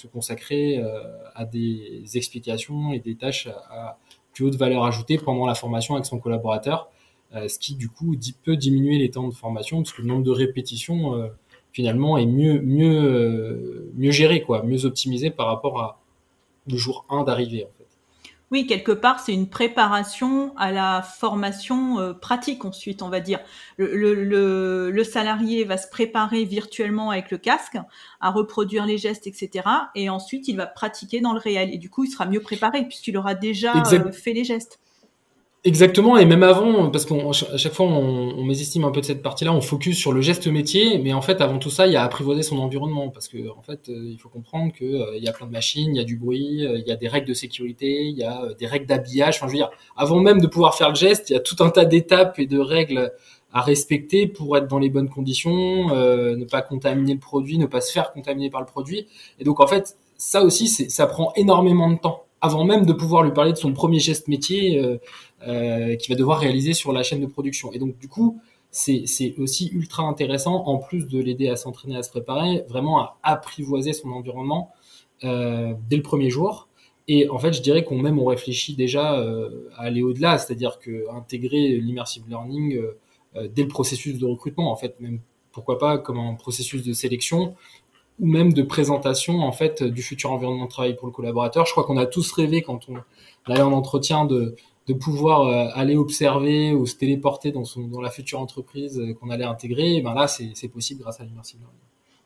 consacrer 0.09 0.83
à 1.37 1.45
des 1.45 2.03
explications 2.17 2.93
et 2.93 2.99
des 2.99 3.15
tâches 3.15 3.47
à 3.47 3.97
plus 4.37 4.45
haute 4.45 4.57
valeur 4.57 4.85
ajoutée 4.85 5.17
pendant 5.17 5.47
la 5.47 5.55
formation 5.55 5.95
avec 5.95 6.05
son 6.05 6.19
collaborateur 6.19 6.91
euh, 7.35 7.49
ce 7.49 7.59
qui 7.59 7.75
du 7.75 7.89
coup 7.89 8.15
peut 8.45 8.57
diminuer 8.57 8.99
les 8.99 9.11
temps 9.11 9.27
de 9.27 9.35
formation 9.35 9.79
parce 9.79 9.93
que 9.93 10.03
le 10.03 10.09
nombre 10.09 10.23
de 10.23 10.31
répétitions 10.31 11.15
euh, 11.17 11.29
finalement 11.73 12.19
est 12.19 12.27
euh, 12.27 13.91
mieux 13.97 14.11
géré 14.13 14.43
quoi, 14.43 14.63
mieux 14.63 14.85
optimisé 14.85 15.31
par 15.31 15.47
rapport 15.47 15.81
à 15.81 15.99
le 16.69 16.77
jour 16.77 17.05
1 17.11 17.25
d'arrivée. 17.25 17.67
Oui, 18.53 18.67
quelque 18.69 18.93
part, 18.93 19.19
c'est 19.19 19.35
une 19.35 19.49
préparation 19.49 20.57
à 20.57 20.71
la 20.71 21.03
formation 21.03 21.99
euh, 21.99 22.13
pratique 22.13 22.65
ensuite, 22.65 23.03
on 23.03 23.09
va 23.09 23.19
dire. 23.19 23.41
Le, 23.77 23.95
le, 23.97 24.91
le, 24.93 25.05
salarié 25.05 25.65
va 25.65 25.77
se 25.77 25.89
préparer 25.89 26.45
virtuellement 26.45 27.11
avec 27.11 27.33
le 27.33 27.39
casque 27.39 27.77
à 28.21 28.31
reproduire 28.31 28.87
les 28.87 28.99
gestes, 28.99 29.27
etc. 29.27 29.69
Et 29.97 30.09
ensuite, 30.09 30.47
il 30.47 30.57
va 30.57 30.67
pratiquer 30.67 31.21
dans 31.21 31.33
le 31.33 31.41
réel. 31.41 31.75
Et 31.75 31.79
du 31.79 31.91
coup, 31.91 32.05
il 32.05 32.09
sera 32.09 32.25
mieux 32.25 32.41
préparé 32.41 32.85
puisqu'il 32.85 33.17
aura 33.17 33.35
déjà 33.35 33.83
euh, 33.93 34.13
fait 34.13 34.33
les 34.33 34.45
gestes. 34.45 34.79
Exactement, 35.65 36.17
et 36.17 36.27
même 36.27 36.45
avant, 36.45 36.91
parce 36.91 37.07
qu'à 37.07 37.57
chaque 37.57 37.73
fois 37.73 37.87
on, 37.87 38.39
on 38.39 38.45
mésestime 38.45 38.85
un 38.85 38.93
peu 38.93 39.01
de 39.01 39.07
cette 39.07 39.21
partie-là, 39.21 39.53
on 39.53 39.61
focus 39.61 39.99
sur 39.99 40.13
le 40.13 40.21
geste 40.21 40.47
métier, 40.47 40.99
mais 40.99 41.13
en 41.13 41.23
fait 41.23 41.41
avant 41.41 41.59
tout 41.59 41.71
ça, 41.71 41.89
il 41.89 41.93
y 41.93 41.97
a 41.97 42.05
apprivoiser 42.05 42.45
son 42.45 42.59
environnement, 42.59 43.09
parce 43.11 43.27
que 43.27 43.49
en 43.51 43.63
fait, 43.63 43.89
euh, 43.89 44.11
il 44.13 44.17
faut 44.19 44.29
comprendre 44.29 44.73
que 44.73 44.85
euh, 44.85 45.17
il 45.17 45.25
y 45.25 45.29
a 45.29 45.33
plein 45.33 45.47
de 45.47 45.51
machines, 45.51 45.93
il 45.93 45.97
y 45.97 46.01
a 46.01 46.05
du 46.05 46.17
bruit, 46.17 46.65
euh, 46.65 46.79
il 46.79 46.87
y 46.87 46.93
a 46.93 46.97
des 46.97 47.09
règles 47.09 47.27
de 47.27 47.35
sécurité, 47.35 48.05
il 48.05 48.17
y 48.17 48.23
a 48.23 48.43
des 48.57 48.67
règles 48.67 48.87
d'habillage. 48.87 49.37
Enfin, 49.39 49.49
je 49.49 49.53
veux 49.53 49.59
dire, 49.59 49.71
avant 49.97 50.21
même 50.21 50.41
de 50.41 50.47
pouvoir 50.47 50.77
faire 50.77 50.91
le 50.91 50.95
geste, 50.95 51.31
il 51.31 51.33
y 51.33 51.37
a 51.37 51.41
tout 51.41 51.57
un 51.59 51.71
tas 51.71 51.85
d'étapes 51.85 52.39
et 52.39 52.47
de 52.47 52.61
règles 52.61 53.13
à 53.53 53.61
respecter 53.61 54.29
pour 54.29 54.57
être 54.57 54.69
dans 54.69 54.79
les 54.79 54.91
bonnes 54.91 55.09
conditions, 55.09 55.89
ne 55.89 56.45
pas 56.45 56.61
contaminer 56.63 57.15
le 57.15 57.21
produit, 57.21 57.59
ne 57.59 57.67
pas 57.67 57.81
se 57.81 57.91
faire 57.91 58.13
contaminer 58.13 58.51
par 58.51 58.61
le 58.61 58.67
produit. 58.67 59.07
Et 59.41 59.45
donc 59.45 59.61
en 59.61 59.67
fait, 59.67 59.97
ça 60.19 60.43
aussi, 60.43 60.69
ça 60.69 61.07
prend 61.07 61.33
énormément 61.37 61.91
de 61.91 61.99
temps 61.99 62.25
avant 62.43 62.65
même 62.65 62.85
de 62.85 62.93
pouvoir 62.93 63.23
lui 63.23 63.33
parler 63.33 63.53
de 63.53 63.57
son 63.57 63.73
premier 63.73 63.99
geste 63.99 64.29
métier 64.29 64.79
euh, 65.43 65.97
qu'il 65.97 66.15
va 66.15 66.19
devoir 66.19 66.41
réaliser 66.41 66.73
sur 66.73 66.93
la 66.93 67.03
chaîne 67.03 67.21
de 67.21 67.27
production. 67.27 67.73
Et 67.73 67.79
donc 67.79 67.99
du 67.99 68.09
coup, 68.09 68.41
c'est 68.71 69.35
aussi 69.39 69.69
ultra 69.73 70.03
intéressant, 70.03 70.65
en 70.67 70.79
plus 70.79 71.07
de 71.07 71.19
l'aider 71.19 71.49
à 71.49 71.57
s'entraîner, 71.57 71.97
à 71.97 72.03
se 72.03 72.11
préparer, 72.11 72.65
vraiment 72.69 72.99
à 72.99 73.19
apprivoiser 73.23 73.93
son 73.93 74.11
environnement 74.11 74.73
euh, 75.25 75.73
dès 75.89 75.97
le 75.97 76.03
premier 76.03 76.31
jour. 76.31 76.69
Et 77.09 77.29
en 77.29 77.39
fait, 77.39 77.53
je 77.53 77.63
dirais 77.63 77.85
qu'on 77.85 77.99
même 77.99 78.19
on 78.19 78.27
réfléchit 78.27 78.75
déjà 78.75 79.19
euh, 79.19 79.69
à 79.77 79.85
aller 79.85 80.03
au-delà, 80.03 80.39
c'est-à-dire 80.39 80.79
que 80.79 81.07
intégrer 81.11 81.79
l'immersive 81.79 82.25
learning 82.29 82.77
euh, 83.37 83.49
dès 83.49 83.63
le 83.63 83.69
processus 83.69 84.19
de 84.19 84.27
recrutement, 84.27 84.71
en 84.71 84.77
fait, 84.77 84.99
même 85.01 85.21
pourquoi 85.53 85.79
pas 85.79 85.99
comme 85.99 86.19
un 86.19 86.35
processus 86.35 86.83
de 86.83 86.93
sélection 86.93 87.55
ou 88.19 88.27
même 88.27 88.53
de 88.53 88.63
présentation 88.63 89.41
en 89.41 89.53
fait 89.53 89.83
du 89.83 90.03
futur 90.03 90.33
environnement 90.33 90.65
de 90.65 90.71
travail 90.71 90.97
pour 90.97 91.07
le 91.07 91.13
collaborateur. 91.13 91.67
Je 91.67 91.73
crois 91.73 91.85
qu'on 91.85 91.99
a 91.99 92.07
tous 92.07 92.33
rêvé 92.33 92.63
quand 92.63 92.89
on 92.89 92.97
allait 93.51 93.63
en 93.63 93.73
entretien 93.73 94.25
de, 94.25 94.57
de 94.87 94.95
pouvoir 94.95 95.43
euh, 95.43 95.69
aller 95.75 95.97
observer 95.97 96.73
ou 96.73 96.87
se 96.87 96.97
téléporter 96.97 97.53
dans, 97.53 97.65
son, 97.65 97.89
dans 97.89 98.01
la 98.01 98.11
future 98.11 98.41
entreprise 98.41 98.99
euh, 98.99 99.15
qu'on 99.15 99.31
allait 99.31 99.45
intégrer. 99.45 100.01
Ben 100.01 100.15
là, 100.15 100.29
c'est 100.29 100.69
possible 100.69 101.03
grâce 101.03 101.21
à 101.21 101.25
l'immersive 101.25 101.61
learning. 101.61 101.81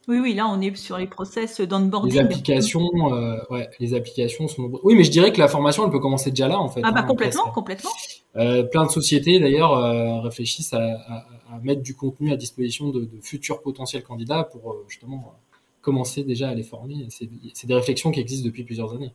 Oui, 0.08 0.18
oui, 0.18 0.34
là, 0.34 0.48
on 0.48 0.60
est 0.60 0.74
sur 0.76 0.98
les 0.98 1.06
process 1.06 1.60
d'onboarding. 1.60 2.12
Les 2.12 2.18
applications, 2.18 2.90
euh, 3.12 3.38
ouais, 3.50 3.68
les 3.78 3.94
applications 3.94 4.48
sont 4.48 4.72
Oui, 4.82 4.94
mais 4.96 5.04
je 5.04 5.10
dirais 5.10 5.32
que 5.32 5.38
la 5.38 5.46
formation, 5.46 5.84
elle 5.84 5.92
peut 5.92 6.00
commencer 6.00 6.30
déjà 6.30 6.48
là, 6.48 6.58
en 6.58 6.68
fait. 6.68 6.80
Ah 6.82 6.90
bah 6.90 7.00
hein, 7.00 7.06
complètement, 7.06 7.50
complètement. 7.52 7.90
Euh, 8.36 8.64
plein 8.64 8.86
de 8.86 8.90
sociétés, 8.90 9.38
d'ailleurs, 9.38 9.72
euh, 9.72 10.20
réfléchissent 10.20 10.72
à, 10.72 10.82
à, 10.82 11.26
à, 11.52 11.58
mettre 11.62 11.82
du 11.82 11.94
contenu 11.94 12.32
à 12.32 12.36
disposition 12.36 12.88
de, 12.88 13.02
de 13.02 13.20
futurs 13.20 13.60
potentiels 13.60 14.02
candidats 14.02 14.42
pour 14.42 14.78
justement 14.88 15.34
commencer 15.82 16.24
déjà 16.24 16.48
à 16.48 16.54
les 16.54 16.62
former. 16.62 17.06
C'est 17.10 17.66
des 17.66 17.74
réflexions 17.74 18.10
qui 18.10 18.20
existent 18.20 18.46
depuis 18.46 18.64
plusieurs 18.64 18.92
années. 18.94 19.12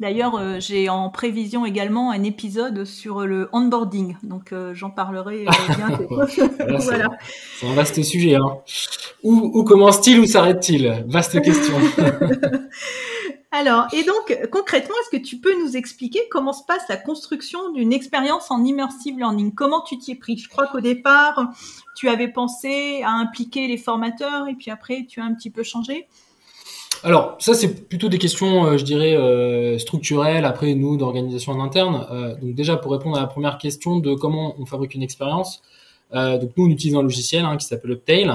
D'ailleurs, 0.00 0.36
euh, 0.36 0.56
j'ai 0.60 0.88
en 0.88 1.10
prévision 1.10 1.66
également 1.66 2.10
un 2.10 2.22
épisode 2.22 2.86
sur 2.86 3.26
le 3.26 3.50
onboarding, 3.52 4.16
donc 4.22 4.52
euh, 4.52 4.72
j'en 4.72 4.88
parlerai 4.88 5.46
euh, 5.46 5.50
voilà, 6.78 7.10
C'est 7.60 7.66
un 7.66 7.74
vaste 7.74 8.02
sujet. 8.02 8.36
Hein. 8.36 8.56
Où, 9.22 9.50
où 9.52 9.62
commence-t-il, 9.62 10.18
où 10.18 10.24
s'arrête-t-il? 10.24 11.04
Vaste 11.06 11.42
question. 11.42 11.74
Alors, 13.52 13.88
et 13.92 14.02
donc, 14.04 14.48
concrètement, 14.50 14.94
est-ce 15.02 15.18
que 15.18 15.22
tu 15.22 15.36
peux 15.36 15.52
nous 15.62 15.76
expliquer 15.76 16.20
comment 16.30 16.54
se 16.54 16.64
passe 16.64 16.88
la 16.88 16.96
construction 16.96 17.70
d'une 17.72 17.92
expérience 17.92 18.50
en 18.50 18.64
immersive 18.64 19.18
learning? 19.18 19.52
Comment 19.52 19.82
tu 19.82 19.98
t'y 19.98 20.12
es 20.12 20.14
pris? 20.14 20.38
Je 20.38 20.48
crois 20.48 20.68
qu'au 20.68 20.80
départ, 20.80 21.52
tu 21.94 22.08
avais 22.08 22.28
pensé 22.28 23.02
à 23.04 23.10
impliquer 23.10 23.66
les 23.66 23.76
formateurs 23.76 24.48
et 24.48 24.54
puis 24.54 24.70
après, 24.70 25.04
tu 25.06 25.20
as 25.20 25.24
un 25.24 25.34
petit 25.34 25.50
peu 25.50 25.62
changé. 25.62 26.06
Alors, 27.02 27.36
ça, 27.38 27.54
c'est 27.54 27.88
plutôt 27.88 28.08
des 28.08 28.18
questions, 28.18 28.66
euh, 28.66 28.76
je 28.76 28.84
dirais, 28.84 29.16
euh, 29.16 29.78
structurelles, 29.78 30.44
après, 30.44 30.74
nous, 30.74 30.96
d'organisation 30.96 31.52
en 31.52 31.60
interne. 31.60 32.06
Euh, 32.10 32.34
donc, 32.36 32.54
déjà, 32.54 32.76
pour 32.76 32.92
répondre 32.92 33.16
à 33.16 33.20
la 33.20 33.26
première 33.26 33.58
question 33.58 33.98
de 33.98 34.14
comment 34.14 34.54
on 34.58 34.66
fabrique 34.66 34.94
une 34.94 35.02
expérience, 35.02 35.62
donc 36.12 36.50
nous, 36.56 36.66
on 36.66 36.68
utilise 36.70 36.96
un 36.96 37.02
logiciel 37.02 37.44
hein, 37.44 37.56
qui 37.56 37.64
s'appelle 37.66 37.92
Uptail, 37.92 38.28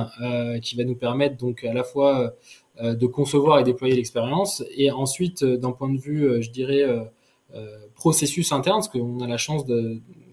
qui 0.61 0.77
va 0.77 0.85
nous 0.85 0.95
permettre 0.95 1.35
donc 1.35 1.65
à 1.65 1.73
la 1.73 1.83
fois 1.83 2.33
euh, 2.81 2.93
de 2.93 3.07
concevoir 3.07 3.59
et 3.59 3.63
déployer 3.63 3.95
l'expérience. 3.95 4.61
Et 4.75 4.91
ensuite, 4.91 5.43
euh, 5.43 5.55
d'un 5.55 5.71
point 5.71 5.89
de 5.89 5.97
vue, 5.97 6.25
euh, 6.25 6.41
je 6.41 6.51
dirais, 6.51 6.83
processus 7.93 8.51
interne, 8.51 8.79
parce 8.79 8.89
qu'on 8.89 9.21
a 9.21 9.27
la 9.27 9.37
chance 9.37 9.65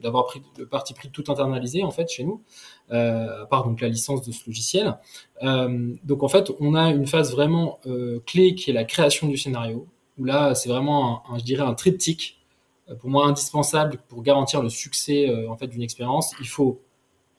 d'avoir 0.03 0.27
pris 0.27 0.43
le 0.59 0.67
parti 0.67 0.95
pris 0.95 1.09
de 1.09 1.13
tout 1.13 1.25
internaliser 1.31 1.83
en 1.83 1.91
fait 1.91 2.09
chez 2.09 2.25
nous, 2.25 2.43
à 2.91 3.47
part 3.49 3.65
donc 3.65 3.81
la 3.81 3.89
licence 3.89 4.23
de 4.23 4.33
ce 4.33 4.47
logiciel. 4.47 4.99
donc 5.43 6.23
en 6.23 6.29
fait, 6.29 6.51
on 6.61 6.75
a 6.75 6.91
une 6.91 7.07
phase 7.07 7.33
vraiment 7.33 7.81
clé 8.27 8.55
qui 8.55 8.71
est 8.71 8.75
la 8.75 8.85
création 8.85 9.29
du 9.29 9.37
scénario, 9.37 9.87
où 10.19 10.25
là, 10.25 10.55
c'est 10.55 10.69
vraiment, 10.69 11.23
un, 11.31 11.39
je 11.39 11.45
dirais, 11.45 11.63
un 11.63 11.75
triptyque 11.75 12.39
pour 13.01 13.09
moi 13.09 13.27
indispensable 13.27 13.99
pour 14.09 14.23
garantir 14.23 14.63
le 14.63 14.69
succès 14.69 15.33
en 15.49 15.57
fait 15.57 15.69
d'une 15.69 15.83
expérience. 15.83 16.33
Il 16.41 16.49
faut 16.49 16.81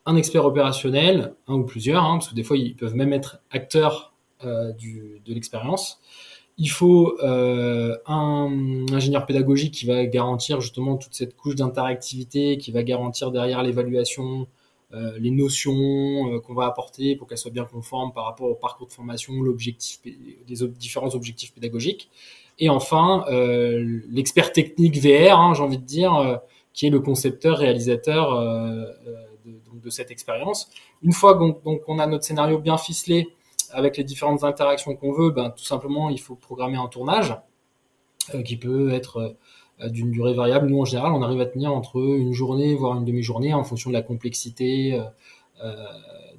un 0.06 0.16
expert 0.16 0.46
opérationnel, 0.46 1.36
un 1.48 1.56
ou 1.56 1.66
plusieurs, 1.66 2.04
hein, 2.04 2.18
parce 2.18 2.30
que 2.30 2.36
des 2.36 2.44
fois 2.44 2.58
ils 2.58 2.76
peuvent 2.76 2.96
même 2.96 3.14
être 3.14 3.40
acteurs 3.52 4.14
euh, 4.44 4.74
de 4.74 5.34
l'expérience. 5.34 6.02
Il 6.58 6.70
faut 6.70 7.18
euh, 7.24 7.98
un 8.06 8.86
ingénieur 8.92 9.26
pédagogique 9.26 9.74
qui 9.74 9.88
va 9.88 10.06
garantir 10.06 10.62
justement 10.62 10.98
toute 10.98 11.16
cette 11.16 11.36
couche 11.36 11.56
d'interactivité, 11.56 12.58
qui 12.58 12.72
va 12.72 12.84
garantir 12.84 13.32
derrière 13.32 13.64
l'évaluation, 13.64 14.46
euh, 14.94 15.18
les 15.18 15.32
notions 15.32 16.40
qu'on 16.42 16.54
va 16.54 16.68
apporter 16.68 17.16
pour 17.16 17.28
qu'elles 17.28 17.40
soient 17.40 17.52
bien 17.52 17.66
conformes 17.66 18.14
par 18.14 18.26
rapport 18.26 18.50
au 18.52 18.54
parcours 18.54 18.86
de 18.86 18.94
formation, 18.94 19.34
l'objectif, 19.42 20.00
des 20.04 20.68
différents 20.68 21.16
objectifs 21.16 21.54
pédagogiques. 21.54 22.12
Et 22.60 22.70
enfin, 22.70 23.26
euh, 23.32 24.02
l'expert 24.12 24.54
technique 24.54 24.98
VR, 24.98 25.40
hein, 25.40 25.54
j'ai 25.56 25.64
envie 25.64 25.80
de 25.80 25.86
dire, 25.86 26.40
qui 26.74 26.86
est 26.86 26.92
le 26.92 27.00
concepteur, 27.00 27.58
réalisateur 27.58 28.40
de, 29.44 29.60
de, 29.84 29.90
cette 29.90 30.12
expérience. 30.12 30.70
Une 31.02 31.14
fois 31.14 31.36
qu'on 31.36 31.98
a 31.98 32.06
notre 32.06 32.26
scénario 32.26 32.60
bien 32.60 32.78
ficelé, 32.78 33.28
avec 33.74 33.98
les 33.98 34.04
différentes 34.04 34.44
interactions 34.44 34.96
qu'on 34.96 35.12
veut, 35.12 35.32
ben, 35.32 35.50
tout 35.50 35.64
simplement, 35.64 36.10
il 36.10 36.20
faut 36.20 36.36
programmer 36.36 36.78
un 36.78 36.88
tournage 36.88 37.36
euh, 38.34 38.42
qui 38.42 38.56
peut 38.56 38.92
être 38.94 39.36
euh, 39.82 39.90
d'une 39.90 40.12
durée 40.12 40.34
variable. 40.34 40.70
Nous, 40.70 40.80
en 40.80 40.86
général, 40.86 41.12
on 41.12 41.22
arrive 41.22 41.42
à 41.42 41.46
tenir 41.46 41.74
entre 41.74 41.98
une 41.98 42.32
journée, 42.32 42.74
voire 42.76 42.98
une 42.98 43.06
demi-journée, 43.06 43.54
en 43.54 43.64
fonction 43.64 43.90
de 43.90 43.96
la 43.96 44.02
complexité 44.02 45.02
euh, 45.64 45.76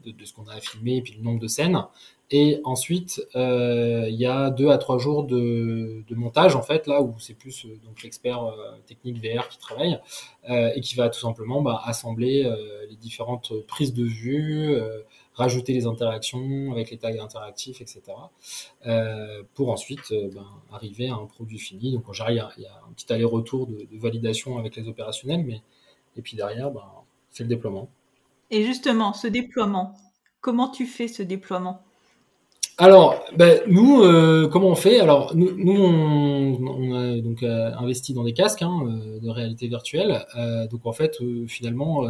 de, 0.05 0.25
ce 0.25 0.33
qu'on 0.33 0.47
a 0.47 0.55
à 0.55 0.61
filmer 0.61 0.97
et 0.97 1.03
puis 1.03 1.15
le 1.15 1.23
nombre 1.23 1.41
de 1.41 1.49
scènes. 1.49 1.85
Et 2.31 2.61
ensuite, 2.65 3.23
il 3.35 4.15
y 4.15 4.27
a 4.27 4.51
deux 4.51 4.71
à 4.71 4.79
trois 4.79 4.99
jours 4.99 5.25
de, 5.25 6.03
montage, 6.11 6.57
en 6.57 6.63
fait, 6.63 6.87
là 6.87 7.03
où 7.03 7.15
c'est 7.19 7.35
plus 7.35 7.67
l'expert 8.03 8.55
technique 8.87 9.19
VR 9.19 9.49
qui 9.49 9.59
travaille 9.59 10.01
et 10.49 10.81
qui 10.81 10.97
va 10.97 11.11
tout 11.11 11.21
simplement 11.21 11.61
bah, 11.61 11.83
assembler 11.85 12.51
les 12.89 12.97
différentes 12.97 13.53
prises 13.67 13.93
de 13.93 14.05
vue 14.05 14.81
rajouter 15.35 15.73
les 15.73 15.87
interactions 15.87 16.73
avec 16.73 16.91
les 16.91 16.97
tags 16.97 17.23
interactifs, 17.23 17.81
etc. 17.81 18.03
Euh, 18.87 19.43
pour 19.55 19.71
ensuite 19.71 20.13
euh, 20.13 20.31
ben, 20.33 20.47
arriver 20.73 21.09
à 21.09 21.15
un 21.15 21.27
produit 21.27 21.59
fini. 21.59 21.93
Donc 21.93 22.09
en 22.09 22.13
général, 22.13 22.53
il 22.57 22.63
y 22.63 22.67
a, 22.67 22.71
un 22.89 22.93
petit 22.93 23.13
aller-retour 23.13 23.67
de, 23.67 23.87
validation 23.95 24.59
avec 24.59 24.77
les 24.77 24.89
opérationnels, 24.89 25.45
mais 25.45 25.61
et 26.17 26.23
puis 26.23 26.37
derrière, 26.37 26.71
ben, 26.71 26.85
c'est 27.31 27.43
le 27.43 27.49
déploiement. 27.49 27.89
Et 28.51 28.65
justement, 28.65 29.13
ce 29.13 29.27
déploiement, 29.27 29.95
comment 30.41 30.69
tu 30.69 30.87
fais 30.87 31.09
ce 31.09 31.23
déploiement? 31.23 31.81
Alors, 32.77 33.25
ben, 33.37 33.61
nous, 33.69 34.03
euh, 34.03 34.49
comment 34.49 34.69
on 34.69 34.75
fait? 34.75 35.01
Alors, 35.01 35.35
nous, 35.35 35.53
nous 35.57 35.81
on, 35.81 36.93
a 36.95 37.21
donc 37.21 37.43
investi 37.43 38.15
dans 38.15 38.25
des 38.25 38.33
casques 38.33 38.63
hein, 38.63 39.01
de 39.23 39.29
réalité 39.29 39.69
virtuelle. 39.69 40.25
donc, 40.71 40.85
en 40.85 40.93
fait, 40.93 41.19
finalement, 41.47 42.05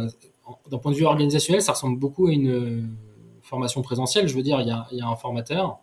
d'un 0.69 0.77
point 0.79 0.91
de 0.91 0.97
vue 0.97 1.05
organisationnel, 1.05 1.61
ça 1.61 1.73
ressemble 1.73 1.99
beaucoup 1.99 2.27
à 2.27 2.31
une, 2.31 2.95
formation 3.45 3.81
présentielle, 3.81 4.27
je 4.27 4.35
veux 4.35 4.41
dire, 4.41 4.59
il 4.61 4.67
y 4.67 5.01
a, 5.01 5.07
un 5.07 5.15
formateur, 5.15 5.79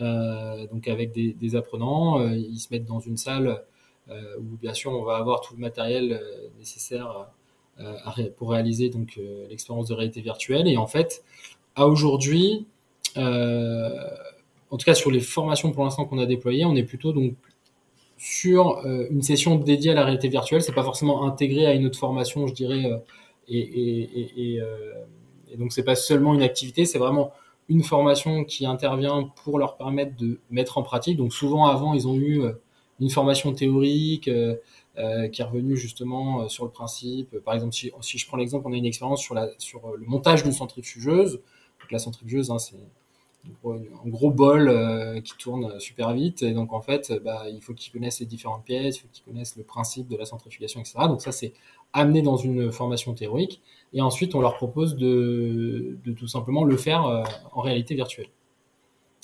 euh, 0.00 0.66
donc 0.68 0.88
avec 0.88 1.12
des, 1.12 1.56
apprenants, 1.56 2.20
euh, 2.20 2.36
ils 2.36 2.58
se 2.58 2.68
mettent 2.70 2.86
dans 2.86 3.00
une 3.00 3.16
salle 3.16 3.62
euh, 4.08 4.36
où 4.38 4.56
bien 4.56 4.74
sûr 4.74 4.92
on 4.92 5.02
va 5.02 5.16
avoir 5.16 5.40
tout 5.40 5.54
le 5.54 5.60
matériel 5.60 6.20
nécessaire 6.58 7.28
pour 8.36 8.52
réaliser 8.52 8.88
donc 8.88 9.20
l'expérience 9.50 9.88
de 9.88 9.94
réalité 9.94 10.22
virtuelle. 10.22 10.66
Et 10.66 10.78
en 10.78 10.86
fait, 10.86 11.22
à 11.74 11.86
aujourd'hui, 11.86 12.66
en 13.16 14.76
tout 14.78 14.84
cas 14.84 14.94
sur 14.94 15.10
les 15.10 15.20
formations 15.20 15.72
pour 15.72 15.84
l'instant 15.84 16.06
qu'on 16.06 16.18
a 16.18 16.26
déployées, 16.26 16.64
on 16.64 16.74
est 16.74 16.84
plutôt 16.84 17.12
donc 17.12 17.34
sur 18.16 18.80
une 18.86 19.20
session 19.20 19.56
dédiée 19.56 19.90
à 19.90 19.94
la 19.94 20.04
réalité 20.04 20.28
virtuelle. 20.28 20.62
C'est 20.62 20.72
pas 20.72 20.84
forcément 20.84 21.26
intégré 21.26 21.66
à 21.66 21.74
une 21.74 21.84
autre 21.84 21.98
formation, 21.98 22.46
je 22.46 22.54
dirais, 22.54 22.90
et 23.48 24.58
et 25.50 25.56
donc, 25.56 25.72
c'est 25.72 25.82
pas 25.82 25.96
seulement 25.96 26.34
une 26.34 26.42
activité, 26.42 26.84
c'est 26.84 26.98
vraiment 26.98 27.32
une 27.68 27.82
formation 27.82 28.44
qui 28.44 28.66
intervient 28.66 29.24
pour 29.44 29.58
leur 29.58 29.76
permettre 29.76 30.16
de 30.16 30.38
mettre 30.50 30.78
en 30.78 30.82
pratique. 30.82 31.16
Donc, 31.16 31.32
souvent, 31.32 31.66
avant, 31.66 31.94
ils 31.94 32.06
ont 32.06 32.14
eu 32.14 32.42
euh, 32.42 32.52
une 33.00 33.10
formation 33.10 33.52
théorique 33.52 34.28
euh, 34.28 34.56
euh, 34.98 35.28
qui 35.28 35.42
est 35.42 35.44
revenue 35.44 35.76
justement 35.76 36.48
sur 36.48 36.64
le 36.64 36.70
principe. 36.70 37.38
Par 37.40 37.54
exemple, 37.54 37.74
si, 37.74 38.18
je 38.18 38.26
prends 38.26 38.36
l'exemple, 38.36 38.66
on 38.68 38.72
a 38.72 38.76
une 38.76 38.86
expérience 38.86 39.22
sur 39.22 39.34
le 39.34 40.06
montage 40.06 40.42
d'une 40.42 40.52
centrifugeuse. 40.52 41.40
Donc 41.80 41.92
la 41.92 41.98
centrifugeuse, 41.98 42.50
hein, 42.50 42.58
c'est 42.58 42.76
un 43.64 44.08
gros 44.08 44.30
bol 44.30 45.20
qui 45.22 45.36
tourne 45.36 45.78
super 45.78 46.14
vite. 46.14 46.42
Et 46.42 46.52
donc, 46.52 46.72
en 46.72 46.80
fait, 46.80 47.12
bah, 47.22 47.44
il 47.52 47.60
faut 47.60 47.74
qu'ils 47.74 47.92
connaissent 47.92 48.20
les 48.20 48.26
différentes 48.26 48.64
pièces, 48.64 48.96
il 48.96 49.00
faut 49.00 49.08
qu'ils 49.12 49.24
connaissent 49.24 49.56
le 49.56 49.64
principe 49.64 50.08
de 50.08 50.16
la 50.16 50.24
centrifugation, 50.24 50.80
etc. 50.80 51.00
Donc, 51.08 51.20
ça, 51.20 51.32
c'est 51.32 51.52
amené 51.92 52.22
dans 52.22 52.36
une 52.36 52.70
formation 52.72 53.14
théorique. 53.14 53.62
Et 53.92 54.00
ensuite, 54.00 54.34
on 54.34 54.40
leur 54.40 54.56
propose 54.56 54.96
de, 54.96 55.98
de 56.04 56.12
tout 56.12 56.28
simplement 56.28 56.64
le 56.64 56.76
faire 56.76 57.24
en 57.52 57.60
réalité 57.60 57.94
virtuelle. 57.94 58.28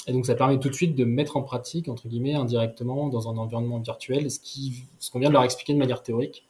Et 0.06 0.12
donc, 0.12 0.26
ça 0.26 0.34
permet 0.34 0.58
tout 0.58 0.68
de 0.68 0.74
suite 0.74 0.96
de 0.96 1.04
mettre 1.04 1.36
en 1.36 1.42
pratique, 1.42 1.88
entre 1.88 2.08
guillemets, 2.08 2.34
indirectement, 2.34 3.08
dans 3.08 3.28
un 3.28 3.36
environnement 3.36 3.78
virtuel, 3.78 4.30
ce 4.30 4.38
qu'on 4.38 4.84
ce 4.98 5.18
vient 5.18 5.28
de 5.28 5.34
leur 5.34 5.44
expliquer 5.44 5.74
de 5.74 5.78
manière 5.78 6.02
théorique. 6.02 6.48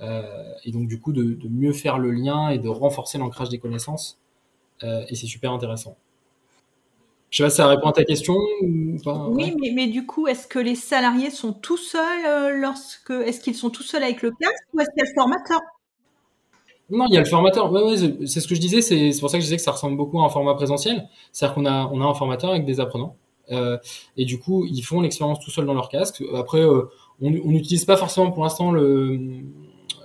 Euh, 0.00 0.52
et 0.64 0.72
donc, 0.72 0.88
du 0.88 1.00
coup, 1.00 1.12
de, 1.12 1.34
de, 1.34 1.48
mieux 1.48 1.72
faire 1.72 1.98
le 1.98 2.10
lien 2.10 2.48
et 2.48 2.58
de 2.58 2.68
renforcer 2.68 3.18
l'ancrage 3.18 3.50
des 3.50 3.58
connaissances. 3.58 4.20
Euh, 4.82 5.04
et 5.08 5.14
c'est 5.14 5.26
super 5.26 5.52
intéressant. 5.52 5.96
Je 7.30 7.36
sais 7.38 7.42
pas 7.44 7.50
si 7.50 7.56
ça 7.56 7.66
répond 7.66 7.88
à 7.88 7.92
ta 7.92 8.04
question 8.04 8.34
ou 8.62 8.96
pas. 9.04 9.28
Oui, 9.28 9.54
mais, 9.60 9.72
mais, 9.74 9.86
du 9.86 10.06
coup, 10.06 10.26
est-ce 10.26 10.46
que 10.46 10.58
les 10.58 10.74
salariés 10.74 11.30
sont 11.30 11.52
tout 11.52 11.76
seuls 11.76 12.26
euh, 12.26 12.56
lorsque. 12.56 13.10
Est-ce 13.10 13.40
qu'ils 13.40 13.54
sont 13.54 13.70
tout 13.70 13.82
seuls 13.82 14.02
avec 14.02 14.22
le 14.22 14.30
casque 14.30 14.64
ou 14.72 14.80
est-ce 14.80 14.88
qu'il 14.90 15.02
y 15.04 15.06
a 15.06 15.08
le 15.08 15.14
formateur? 15.14 15.60
Non, 16.90 17.04
il 17.10 17.14
y 17.14 17.16
a 17.18 17.20
le 17.20 17.26
formateur. 17.26 17.70
Ouais, 17.70 17.82
ouais, 17.82 18.26
c'est 18.26 18.40
ce 18.40 18.48
que 18.48 18.54
je 18.54 18.60
disais. 18.60 18.80
C'est 18.80 19.20
pour 19.20 19.28
ça 19.28 19.36
que 19.36 19.42
je 19.42 19.46
disais 19.46 19.56
que 19.56 19.62
ça 19.62 19.72
ressemble 19.72 19.96
beaucoup 19.96 20.20
à 20.20 20.24
un 20.24 20.30
format 20.30 20.54
présentiel. 20.54 21.06
C'est-à-dire 21.32 21.54
qu'on 21.54 21.66
a, 21.66 21.86
on 21.92 22.00
a 22.00 22.04
un 22.04 22.14
formateur 22.14 22.50
avec 22.50 22.64
des 22.64 22.80
apprenants. 22.80 23.16
Euh, 23.50 23.76
et 24.16 24.24
du 24.24 24.38
coup, 24.38 24.64
ils 24.64 24.82
font 24.82 25.00
l'expérience 25.02 25.40
tout 25.40 25.50
seuls 25.50 25.66
dans 25.66 25.74
leur 25.74 25.90
casque. 25.90 26.22
Après, 26.34 26.60
euh, 26.60 26.88
on 27.20 27.30
n'utilise 27.30 27.84
pas 27.84 27.96
forcément 27.96 28.30
pour 28.30 28.44
l'instant 28.44 28.70
le, 28.70 29.18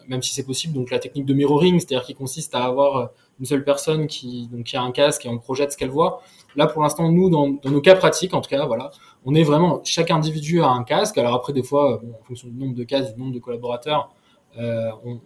même 0.08 0.22
si 0.22 0.34
c'est 0.34 0.46
possible, 0.46 0.74
donc 0.74 0.92
la 0.92 1.00
technique 1.00 1.26
de 1.26 1.34
mirroring, 1.34 1.80
c'est-à-dire 1.80 2.04
qui 2.04 2.16
consiste 2.16 2.54
à 2.56 2.64
avoir 2.64 3.12
une 3.40 3.46
seule 3.46 3.64
personne 3.64 4.08
qui, 4.08 4.48
donc, 4.52 4.66
qui 4.66 4.78
a 4.78 4.82
un 4.82 4.92
casque 4.92 5.26
et 5.26 5.30
on 5.30 5.38
projette 5.38 5.72
ce 5.72 5.78
qu'elle 5.78 5.90
voit. 5.90 6.22
Là, 6.56 6.68
pour 6.68 6.84
l'instant, 6.84 7.12
nous, 7.12 7.30
dans, 7.30 7.50
dans, 7.50 7.72
nos 7.72 7.82
cas 7.82 7.96
pratiques, 7.96 8.34
en 8.34 8.42
tout 8.42 8.50
cas, 8.50 8.66
voilà, 8.66 8.92
on 9.26 9.34
est 9.34 9.44
vraiment, 9.44 9.82
chaque 9.84 10.12
individu 10.12 10.62
a 10.62 10.68
un 10.68 10.84
casque. 10.84 11.18
Alors 11.18 11.34
après, 11.34 11.54
des 11.54 11.64
fois, 11.64 12.00
bon, 12.04 12.14
en 12.20 12.24
fonction 12.24 12.48
du 12.48 12.56
nombre 12.56 12.76
de 12.76 12.84
casques, 12.84 13.16
du 13.16 13.20
nombre 13.20 13.34
de 13.34 13.40
collaborateurs, 13.40 14.14
euh, 14.58 14.92
on, 15.04 15.14
on 15.14 15.20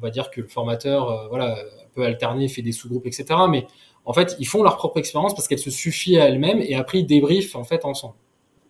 on 0.00 0.06
va 0.06 0.10
dire 0.10 0.30
que 0.30 0.40
le 0.40 0.46
formateur 0.46 1.10
euh, 1.10 1.28
voilà, 1.28 1.58
peut 1.94 2.04
alterner, 2.04 2.48
fait 2.48 2.62
des 2.62 2.72
sous-groupes, 2.72 3.06
etc. 3.06 3.26
Mais 3.50 3.66
en 4.04 4.12
fait, 4.12 4.36
ils 4.38 4.46
font 4.46 4.62
leur 4.62 4.76
propre 4.76 4.98
expérience 4.98 5.34
parce 5.34 5.46
qu'elle 5.46 5.58
se 5.58 5.70
suffit 5.70 6.18
à 6.18 6.26
elle-même 6.26 6.60
et 6.60 6.74
après 6.74 7.00
ils 7.00 7.06
débriefent 7.06 7.54
en 7.54 7.64
fait 7.64 7.84
ensemble. 7.84 8.14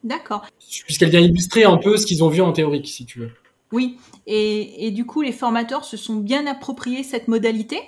D'accord. 0.03 0.45
Puisqu'elle 0.87 1.11
vient 1.11 1.21
illustrer 1.21 1.65
un 1.65 1.77
peu 1.77 1.97
ce 1.97 2.07
qu'ils 2.07 2.25
ont 2.25 2.29
vu 2.29 2.41
en 2.41 2.53
théorique, 2.53 2.89
si 2.89 3.05
tu 3.05 3.21
veux. 3.21 3.31
Oui, 3.73 3.99
et, 4.27 4.91
du 4.91 5.07
coup, 5.07 5.23
les 5.23 5.33
formateurs 5.33 5.85
se 5.85 5.97
sont 5.97 6.17
bien 6.17 6.47
appropriés 6.47 7.03
cette 7.03 7.29
modalité 7.29 7.79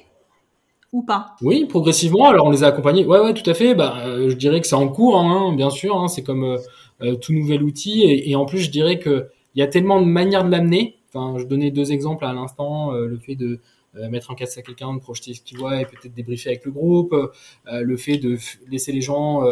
ou 0.92 1.02
pas? 1.02 1.36
Oui, 1.42 1.64
progressivement. 1.66 2.28
Alors, 2.28 2.46
on 2.46 2.50
les 2.50 2.64
a 2.64 2.68
accompagnés. 2.68 3.04
Ouais, 3.04 3.18
ouais, 3.18 3.34
tout 3.34 3.48
à 3.48 3.54
fait. 3.54 3.74
Bah, 3.74 3.96
euh, 4.04 4.28
je 4.30 4.36
dirais 4.36 4.60
que 4.60 4.66
c'est 4.66 4.76
en 4.76 4.88
cours, 4.88 5.16
hein, 5.16 5.54
bien 5.54 5.70
sûr. 5.70 5.96
Hein, 5.96 6.08
c'est 6.08 6.22
comme 6.22 6.58
euh, 7.02 7.16
tout 7.16 7.32
nouvel 7.32 7.62
outil. 7.62 8.04
Et, 8.04 8.36
en 8.36 8.44
plus, 8.44 8.58
je 8.58 8.70
dirais 8.70 8.98
qu'il 8.98 9.26
y 9.56 9.62
a 9.62 9.66
tellement 9.66 10.00
de 10.00 10.06
manières 10.06 10.44
de 10.44 10.50
l'amener 10.50 11.02
Enfin, 11.14 11.38
je 11.38 11.44
donnais 11.44 11.70
deux 11.70 11.92
exemples 11.92 12.24
à 12.24 12.32
l'instant, 12.32 12.94
euh, 12.94 13.06
le 13.06 13.18
fait 13.18 13.34
de 13.34 13.60
euh, 13.96 14.08
mettre 14.08 14.30
en 14.30 14.34
casse 14.34 14.56
à 14.56 14.62
quelqu'un, 14.62 14.94
de 14.94 14.98
projeter 14.98 15.34
ce 15.34 15.42
qu'il 15.42 15.58
voit 15.58 15.78
et 15.80 15.84
peut-être 15.84 16.14
débriefer 16.14 16.48
avec 16.48 16.64
le 16.64 16.70
groupe, 16.70 17.12
euh, 17.12 17.82
le 17.82 17.96
fait 17.98 18.16
de 18.16 18.38
laisser 18.70 18.92
les 18.92 19.02
gens 19.02 19.42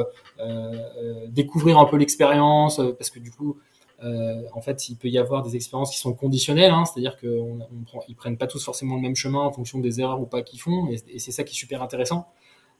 découvrir 1.29 1.79
un 1.79 1.85
peu 1.85 1.99
l'expérience, 1.99 2.81
parce 2.99 3.11
que 3.11 3.19
du 3.19 3.31
coup, 3.31 3.59
en 4.03 4.61
fait, 4.61 4.89
il 4.89 4.97
peut 4.97 5.09
y 5.09 5.19
avoir 5.19 5.43
des 5.43 5.57
expériences 5.57 5.91
qui 5.91 5.99
sont 5.99 6.15
conditionnelles, 6.15 6.71
hein, 6.71 6.85
c'est-à-dire 6.85 7.19
qu'ils 7.19 7.29
ne 7.29 8.15
prennent 8.15 8.39
pas 8.39 8.47
tous 8.47 8.65
forcément 8.65 8.97
le 8.97 9.03
même 9.03 9.17
chemin 9.17 9.41
en 9.41 9.53
fonction 9.53 9.79
des 9.79 10.01
erreurs 10.01 10.21
ou 10.21 10.27
pas 10.27 10.43
qu'ils 10.43 10.61
font, 10.61 10.89
et, 10.91 11.19
c'est 11.19 11.33
ça 11.33 11.45
qui 11.45 11.55
est 11.55 11.59
super 11.59 11.83
intéressant. 11.83 12.29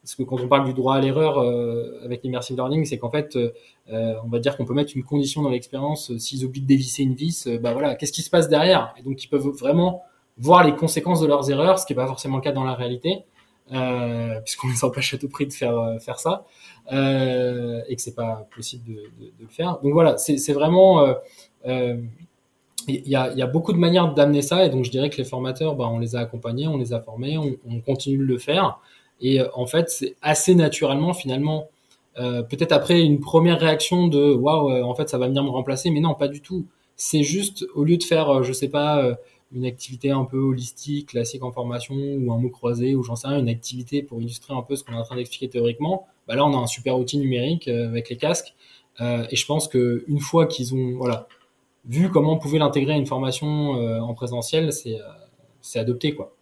Parce 0.03 0.15
que 0.15 0.23
quand 0.23 0.41
on 0.41 0.49
parle 0.49 0.65
du 0.65 0.73
droit 0.73 0.95
à 0.95 1.01
l'erreur 1.01 1.39
avec 2.03 2.23
l'immersive 2.23 2.57
learning, 2.57 2.87
c'est 2.87 2.97
qu'en 2.97 3.11
fait, 3.11 3.37
euh, 3.93 4.15
on 4.25 4.29
va 4.29 4.39
dire 4.39 4.57
qu'on 4.57 4.65
peut 4.65 4.75
mettre 4.75 4.93
une 4.95 5.03
condition 5.03 5.43
dans 5.43 5.51
l'expérience. 5.51 6.11
Euh, 6.11 6.19
s'ils 6.19 6.45
oublient 6.45 6.63
de 6.63 6.67
dévisser 6.67 7.03
une 7.03 7.15
vis, 7.15 7.47
euh, 7.47 7.59
bah 7.59 7.73
voilà, 7.73 7.95
qu'est-ce 7.97 8.13
qui 8.13 8.23
se 8.23 8.31
passe 8.31 8.49
derrière? 8.49 8.95
Et 8.99 9.03
donc 9.03 9.23
ils 9.25 9.29
peuvent 9.29 9.49
vraiment 9.49 10.03
voir 10.39 10.65
les 10.65 10.75
conséquences 10.75 11.21
de 11.21 11.27
leurs 11.27 11.51
erreurs, 11.51 11.79
ce 11.79 11.87
qui 11.87 11.93
n'est 11.93 11.97
pas 11.97 12.07
forcément 12.07 12.37
le 12.37 12.43
cas 12.43 12.53
dans 12.53 12.65
la 12.65 12.75
réalité, 12.75 13.25
euh, 13.73 14.41
puisqu'on 14.41 14.69
les 14.69 14.85
empêche 14.85 15.15
à 15.15 15.19
tout 15.19 15.29
prix 15.29 15.47
de 15.47 15.53
faire 15.53 15.97
faire 16.01 16.19
ça, 16.19 16.45
euh, 16.93 17.81
et 17.89 17.97
que 17.97 18.03
c'est 18.03 18.15
pas 18.15 18.47
possible 18.55 18.95
de, 18.95 19.33
le 19.41 19.47
faire. 19.49 19.79
Donc 19.83 19.93
voilà, 19.93 20.17
c'est 20.19 20.53
vraiment 20.53 21.15
il 22.89 23.07
y, 23.07 23.15
a, 23.15 23.33
y, 23.35 23.43
a, 23.43 23.47
beaucoup 23.47 23.73
de 23.73 23.79
manières 23.79 24.15
d'amener 24.15 24.43
ça, 24.43 24.65
et 24.65 24.71
donc 24.71 24.85
je 24.85 24.91
dirais 24.91 25.11
que 25.11 25.19
les 25.19 25.25
formateurs, 25.25 25.77
bah, 25.77 25.89
on 25.89 25.99
les 25.99 26.17
a 26.17 26.21
accompagnés, 26.21 26.67
on 26.67 26.79
les 26.79 26.93
a 26.95 27.01
formés, 27.01 27.37
on, 27.37 27.57
on 27.69 27.81
continue 27.81 28.17
de 28.19 28.25
le 28.25 28.39
faire, 28.39 28.81
et 29.21 29.41
en 29.55 29.67
fait, 29.67 29.91
c'est 29.91 30.17
assez 30.23 30.55
naturellement 30.55 31.13
finalement 31.13 31.69
euh, 32.19 32.43
peut-être 32.43 32.73
après 32.73 33.01
une 33.01 33.21
première 33.21 33.61
réaction 33.61 34.09
de 34.09 34.33
waouh, 34.33 34.71
euh, 34.71 34.83
en 34.83 34.95
fait, 34.95 35.09
ça 35.09 35.19
va 35.19 35.29
venir 35.29 35.45
me 35.45 35.51
remplacer, 35.51 35.91
mais 35.91 36.01
non, 36.01 36.15
pas 36.15 36.29
du 36.29 36.41
tout. 36.41 36.67
C'est 36.97 37.23
juste 37.23 37.65
au 37.75 37.85
lieu 37.85 37.97
de 37.97 38.03
faire, 38.03 38.29
euh, 38.31 38.43
je 38.43 38.53
sais 38.53 38.69
pas, 38.69 39.17
une 39.53 39.65
activité 39.65 40.11
un 40.11 40.25
peu 40.25 40.39
holistique, 40.39 41.11
classique 41.11 41.43
en 41.43 41.53
formation, 41.53 41.95
ou 41.95 42.33
un 42.33 42.39
mot 42.39 42.51
croisé, 42.51 42.95
ou 42.95 43.03
j'en 43.03 43.17
sais 43.17 43.29
rien, 43.29 43.39
une 43.39 43.49
activité 43.49 44.03
pour 44.03 44.21
illustrer 44.21 44.55
un 44.55 44.63
peu 44.63 44.77
ce 44.77 44.85
qu'on 44.85 44.93
est 44.93 44.97
en 44.97 45.03
train 45.03 45.17
d'expliquer 45.17 45.49
théoriquement. 45.49 46.07
Bah 46.29 46.37
là, 46.37 46.45
on 46.45 46.53
a 46.55 46.57
un 46.57 46.67
super 46.67 46.99
outil 46.99 47.19
numérique 47.19 47.69
avec 47.69 48.09
les 48.11 48.17
casques, 48.17 48.55
et 49.01 49.35
je 49.37 49.47
pense 49.47 49.67
que 49.67 50.05
une 50.09 50.21
fois 50.21 50.47
qu'ils 50.47 50.75
ont, 50.75 50.97
voilà, 50.97 51.27
vu 51.87 52.11
comment 52.11 52.35
on 52.35 52.39
pouvait 52.39 52.59
l'intégrer 52.59 52.93
à 52.93 52.97
une 52.97 53.07
formation 53.07 53.73
en 53.73 54.15
présentiel, 54.15 54.73
c'est 54.73 54.99
c'est 55.63 55.79
adopté 55.79 56.15
quoi. 56.15 56.35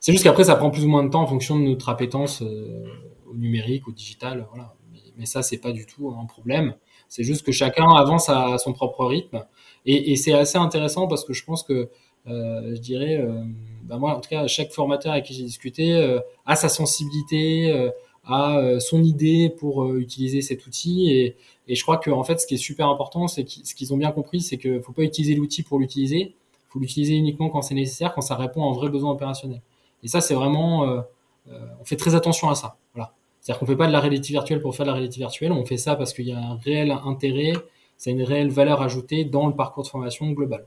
C'est 0.00 0.12
juste 0.12 0.24
qu'après, 0.24 0.44
ça 0.44 0.56
prend 0.56 0.70
plus 0.70 0.84
ou 0.84 0.88
moins 0.88 1.04
de 1.04 1.10
temps 1.10 1.22
en 1.22 1.26
fonction 1.26 1.58
de 1.58 1.64
notre 1.64 1.88
appétence 1.88 2.42
au 2.42 3.36
numérique, 3.36 3.86
au 3.86 3.92
digital, 3.92 4.46
voilà 4.50 4.74
mais 5.20 5.26
ça, 5.26 5.42
c'est 5.42 5.58
pas 5.58 5.72
du 5.72 5.86
tout 5.86 6.16
un 6.18 6.24
problème. 6.24 6.74
C'est 7.06 7.24
juste 7.24 7.44
que 7.44 7.52
chacun 7.52 7.88
avance 7.94 8.30
à 8.30 8.56
son 8.56 8.72
propre 8.72 9.04
rythme. 9.04 9.44
Et, 9.84 10.12
et 10.12 10.16
c'est 10.16 10.32
assez 10.32 10.56
intéressant 10.56 11.06
parce 11.06 11.24
que 11.24 11.34
je 11.34 11.44
pense 11.44 11.62
que, 11.62 11.72
euh, 11.72 11.86
je 12.26 12.78
dirais, 12.78 13.16
euh, 13.16 13.42
bah 13.82 13.98
moi, 13.98 14.16
en 14.16 14.20
tout 14.20 14.30
cas, 14.30 14.46
chaque 14.46 14.72
formateur 14.72 15.12
avec 15.12 15.24
qui 15.24 15.34
j'ai 15.34 15.42
discuté 15.42 15.94
euh, 15.94 16.20
a 16.46 16.56
sa 16.56 16.68
sensibilité, 16.68 17.72
euh, 17.72 17.90
a 18.24 18.58
euh, 18.58 18.78
son 18.78 19.02
idée 19.02 19.50
pour 19.50 19.84
euh, 19.84 19.98
utiliser 19.98 20.42
cet 20.42 20.66
outil. 20.66 21.10
Et, 21.10 21.36
et 21.66 21.74
je 21.74 21.82
crois 21.82 21.98
que, 21.98 22.10
en 22.10 22.22
fait, 22.22 22.38
ce 22.40 22.46
qui 22.46 22.54
est 22.54 22.58
super 22.58 22.88
important, 22.88 23.26
c'est 23.26 23.48
ce 23.48 23.74
qu'ils 23.74 23.92
ont 23.92 23.96
bien 23.96 24.12
compris, 24.12 24.40
c'est 24.40 24.58
qu'il 24.58 24.80
faut 24.80 24.92
pas 24.92 25.02
utiliser 25.02 25.34
l'outil 25.34 25.62
pour 25.62 25.78
l'utiliser. 25.78 26.34
Il 26.68 26.72
faut 26.72 26.78
l'utiliser 26.78 27.14
uniquement 27.14 27.48
quand 27.48 27.62
c'est 27.62 27.74
nécessaire, 27.74 28.14
quand 28.14 28.20
ça 28.20 28.36
répond 28.36 28.64
à 28.64 28.70
un 28.70 28.74
vrai 28.74 28.90
besoin 28.90 29.10
opérationnel. 29.10 29.60
Et 30.02 30.08
ça, 30.08 30.20
c'est 30.20 30.34
vraiment, 30.34 31.02
on 31.48 31.84
fait 31.84 31.96
très 31.96 32.14
attention 32.14 32.48
à 32.48 32.54
ça. 32.54 32.76
Voilà. 32.94 33.12
C'est-à-dire 33.40 33.58
qu'on 33.58 33.66
fait 33.66 33.76
pas 33.76 33.88
de 33.88 33.92
la 33.92 34.00
réalité 34.00 34.32
virtuelle 34.32 34.60
pour 34.60 34.76
faire 34.76 34.86
de 34.86 34.90
la 34.90 34.94
réalité 34.94 35.18
virtuelle, 35.18 35.50
on 35.50 35.64
fait 35.64 35.78
ça 35.78 35.96
parce 35.96 36.12
qu'il 36.12 36.26
y 36.26 36.32
a 36.32 36.38
un 36.38 36.56
réel 36.56 36.92
intérêt, 37.04 37.54
c'est 37.96 38.12
une 38.12 38.22
réelle 38.22 38.50
valeur 38.50 38.82
ajoutée 38.82 39.24
dans 39.24 39.48
le 39.48 39.54
parcours 39.54 39.82
de 39.82 39.88
formation 39.88 40.30
global. 40.30 40.66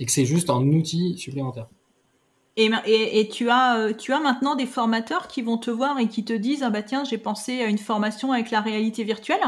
Et 0.00 0.06
que 0.06 0.12
c'est 0.12 0.24
juste 0.24 0.50
un 0.50 0.60
outil 0.60 1.16
supplémentaire. 1.18 1.68
Et, 2.56 2.70
et, 2.86 3.20
et, 3.20 3.28
tu, 3.28 3.50
as, 3.50 3.78
euh, 3.78 3.92
tu 3.92 4.12
as 4.12 4.20
maintenant 4.20 4.54
des 4.54 4.66
formateurs 4.66 5.26
qui 5.26 5.42
vont 5.42 5.58
te 5.58 5.70
voir 5.70 5.98
et 5.98 6.08
qui 6.08 6.24
te 6.24 6.32
disent 6.32 6.62
Ah 6.62 6.70
bah 6.70 6.82
tiens, 6.82 7.04
j'ai 7.04 7.18
pensé 7.18 7.62
à 7.62 7.66
une 7.66 7.78
formation 7.78 8.32
avec 8.32 8.50
la 8.52 8.60
réalité 8.60 9.02
virtuelle 9.02 9.40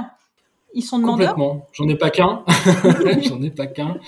Ils 0.75 0.83
sont 0.83 0.99
demandeurs 0.99 1.35
Complètement. 1.35 1.67
J'en 1.73 1.89
ai 1.89 1.95
pas 1.95 2.11
qu'un. 2.11 2.45
J'en 3.29 3.41
ai 3.43 3.51
pas 3.51 3.69
qu'un. 3.69 3.99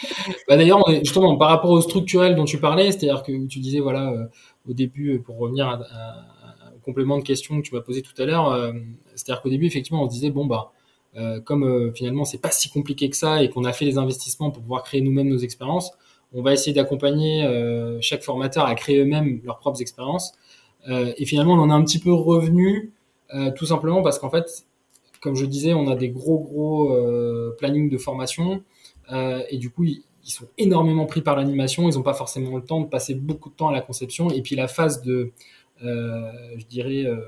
Bah, 0.48 0.56
D'ailleurs, 0.56 0.84
justement, 1.00 1.36
par 1.36 1.48
rapport 1.48 1.70
au 1.70 1.80
structurel 1.80 2.34
dont 2.34 2.44
tu 2.44 2.58
parlais, 2.58 2.90
c'est-à-dire 2.90 3.22
que 3.22 3.46
tu 3.46 3.60
disais, 3.60 3.78
voilà, 3.78 4.10
euh, 4.10 4.26
au 4.68 4.72
début, 4.72 5.20
pour 5.24 5.38
revenir 5.38 5.68
à, 5.68 5.74
à 5.74 6.38
complément 6.88 7.18
de 7.18 7.22
question 7.22 7.60
que 7.60 7.68
tu 7.68 7.74
m'as 7.74 7.82
posé 7.82 8.00
tout 8.00 8.14
à 8.20 8.24
l'heure, 8.24 8.48
euh, 8.48 8.72
c'est-à-dire 9.14 9.42
qu'au 9.42 9.50
début, 9.50 9.66
effectivement, 9.66 10.02
on 10.02 10.08
se 10.08 10.14
disait, 10.14 10.30
bon, 10.30 10.46
bah, 10.46 10.72
euh, 11.16 11.38
comme 11.40 11.64
euh, 11.64 11.92
finalement, 11.92 12.24
c'est 12.24 12.40
pas 12.40 12.50
si 12.50 12.70
compliqué 12.70 13.10
que 13.10 13.16
ça 13.16 13.42
et 13.42 13.50
qu'on 13.50 13.64
a 13.64 13.72
fait 13.74 13.84
les 13.84 13.98
investissements 13.98 14.50
pour 14.50 14.62
pouvoir 14.62 14.82
créer 14.84 15.02
nous-mêmes 15.02 15.28
nos 15.28 15.38
expériences, 15.38 15.92
on 16.34 16.42
va 16.42 16.52
essayer 16.52 16.72
d'accompagner 16.72 17.46
chaque 18.00 18.22
formateur 18.22 18.66
à 18.66 18.74
créer 18.74 18.98
eux-mêmes 18.98 19.40
leurs 19.44 19.58
propres 19.58 19.80
expériences. 19.80 20.34
et 20.86 21.24
finalement, 21.24 21.54
on 21.54 21.60
en 21.60 21.70
a 21.70 21.74
un 21.74 21.82
petit 21.84 21.98
peu 21.98 22.12
revenu, 22.12 22.92
tout 23.56 23.66
simplement 23.66 24.02
parce 24.02 24.18
qu'en 24.18 24.30
fait, 24.30 24.66
comme 25.20 25.34
je 25.36 25.46
disais, 25.46 25.72
on 25.72 25.88
a 25.88 25.96
des 25.96 26.10
gros, 26.10 26.38
gros 26.38 26.94
plannings 27.58 27.88
de 27.88 27.96
formation. 27.96 28.62
et 29.10 29.56
du 29.56 29.70
coup, 29.70 29.84
ils, 29.84 30.02
sont 30.24 30.48
énormément 30.58 31.06
pris 31.06 31.22
par 31.22 31.36
l'animation. 31.36 31.88
Ils 31.88 31.94
n'ont 31.94 32.02
pas 32.02 32.12
forcément 32.12 32.54
le 32.56 32.62
temps 32.62 32.82
de 32.82 32.86
passer 32.86 33.14
beaucoup 33.14 33.48
de 33.48 33.54
temps 33.54 33.68
à 33.68 33.72
la 33.72 33.80
conception. 33.80 34.30
Et 34.30 34.42
puis 34.42 34.56
la 34.56 34.68
phase 34.68 35.00
de 35.00 35.32
euh, 35.84 36.30
je 36.56 36.66
dirais, 36.66 37.04
euh, 37.04 37.20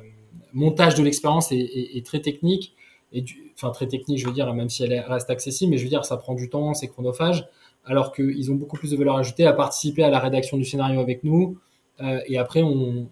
montage 0.53 0.95
de 0.95 1.03
l'expérience 1.03 1.53
est, 1.53 2.05
très 2.05 2.21
technique. 2.21 2.75
Et 3.13 3.25
enfin, 3.55 3.71
très 3.71 3.89
technique, 3.89 4.19
je 4.19 4.27
veux 4.27 4.33
dire, 4.33 4.53
même 4.55 4.69
si 4.69 4.85
elle 4.85 4.99
reste 5.01 5.31
accessible, 5.31 5.71
mais 5.71 5.79
je 5.79 5.85
veux 5.85 5.89
dire, 5.89 6.05
ça 6.05 6.17
prend 6.17 6.35
du 6.35 6.49
temps, 6.49 6.75
c'est 6.75 6.89
chronophage, 6.89 7.49
alors 7.85 8.13
qu'ils 8.13 8.51
ont 8.51 8.55
beaucoup 8.55 8.77
plus 8.77 8.91
de 8.91 8.97
valeur 8.97 9.17
ajoutée 9.17 9.47
à 9.47 9.53
participer 9.53 10.03
à 10.03 10.11
la 10.11 10.19
rédaction 10.19 10.57
du 10.57 10.65
scénario 10.65 11.01
avec 11.01 11.25
nous. 11.25 11.59
Euh, 12.01 12.21
et 12.27 12.39
après, 12.39 12.63
on, 12.63 13.09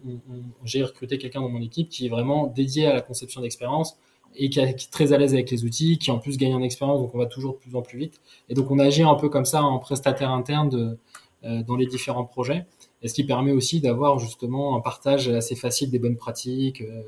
j'ai 0.65 0.83
recruté 0.83 1.19
quelqu'un 1.19 1.41
dans 1.41 1.49
mon 1.49 1.61
équipe 1.61 1.89
qui 1.89 2.07
est 2.07 2.09
vraiment 2.09 2.47
dédié 2.47 2.87
à 2.87 2.95
la 2.95 3.01
conception 3.01 3.41
d'expérience 3.41 3.99
et 4.35 4.51
qui, 4.51 4.61
est 4.61 4.91
très 4.91 5.13
à 5.13 5.19
l'aise 5.19 5.35
avec 5.35 5.51
les 5.51 5.65
outils, 5.65 5.99
qui 5.99 6.11
en 6.11 6.19
plus 6.19 6.37
gagne 6.37 6.55
en 6.55 6.63
expérience, 6.63 7.01
donc 7.01 7.15
on 7.15 7.19
va 7.19 7.27
toujours 7.27 7.55
de 7.55 7.59
plus 7.59 7.75
en 7.75 7.83
plus 7.83 7.99
vite. 7.99 8.21
Et 8.49 8.55
donc 8.55 8.71
on 8.71 8.79
agit 8.79 9.03
un 9.03 9.15
peu 9.15 9.29
comme 9.29 9.45
ça 9.45 9.63
en 9.63 9.79
prestataire 9.79 10.31
interne 10.31 10.69
de, 10.69 10.99
euh, 11.45 11.63
dans 11.63 11.77
les 11.77 11.87
différents 11.87 12.25
projets, 12.25 12.67
et 13.03 13.09
ce 13.09 13.15
qui 13.15 13.25
permet 13.25 13.53
aussi 13.53 13.81
d'avoir 13.81 14.19
justement 14.19 14.77
un 14.77 14.81
partage 14.81 15.29
assez 15.29 15.57
facile 15.57 15.91
des 15.91 15.99
bonnes 15.99 16.17
pratiques, 16.17 16.83
euh, 16.83 17.03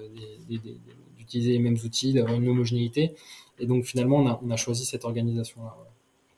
d'utiliser 1.18 1.52
les 1.52 1.58
mêmes 1.58 1.76
outils, 1.84 2.12
d'avoir 2.14 2.34
une 2.34 2.48
homogénéité. 2.48 3.14
Et 3.58 3.66
donc 3.66 3.84
finalement, 3.84 4.16
on 4.16 4.26
a, 4.26 4.40
on 4.42 4.50
a 4.50 4.56
choisi 4.56 4.84
cette 4.84 5.04
organisation-là. 5.04 5.76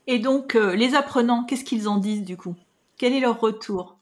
Et 0.07 0.19
donc 0.19 0.55
euh, 0.55 0.75
les 0.75 0.95
apprenants, 0.95 1.43
qu'est-ce 1.43 1.63
qu'ils 1.63 1.87
en 1.87 1.97
disent 1.97 2.23
du 2.23 2.37
coup? 2.37 2.55
Quel 2.97 3.13
est 3.13 3.19
leur 3.19 3.39
retour? 3.39 3.97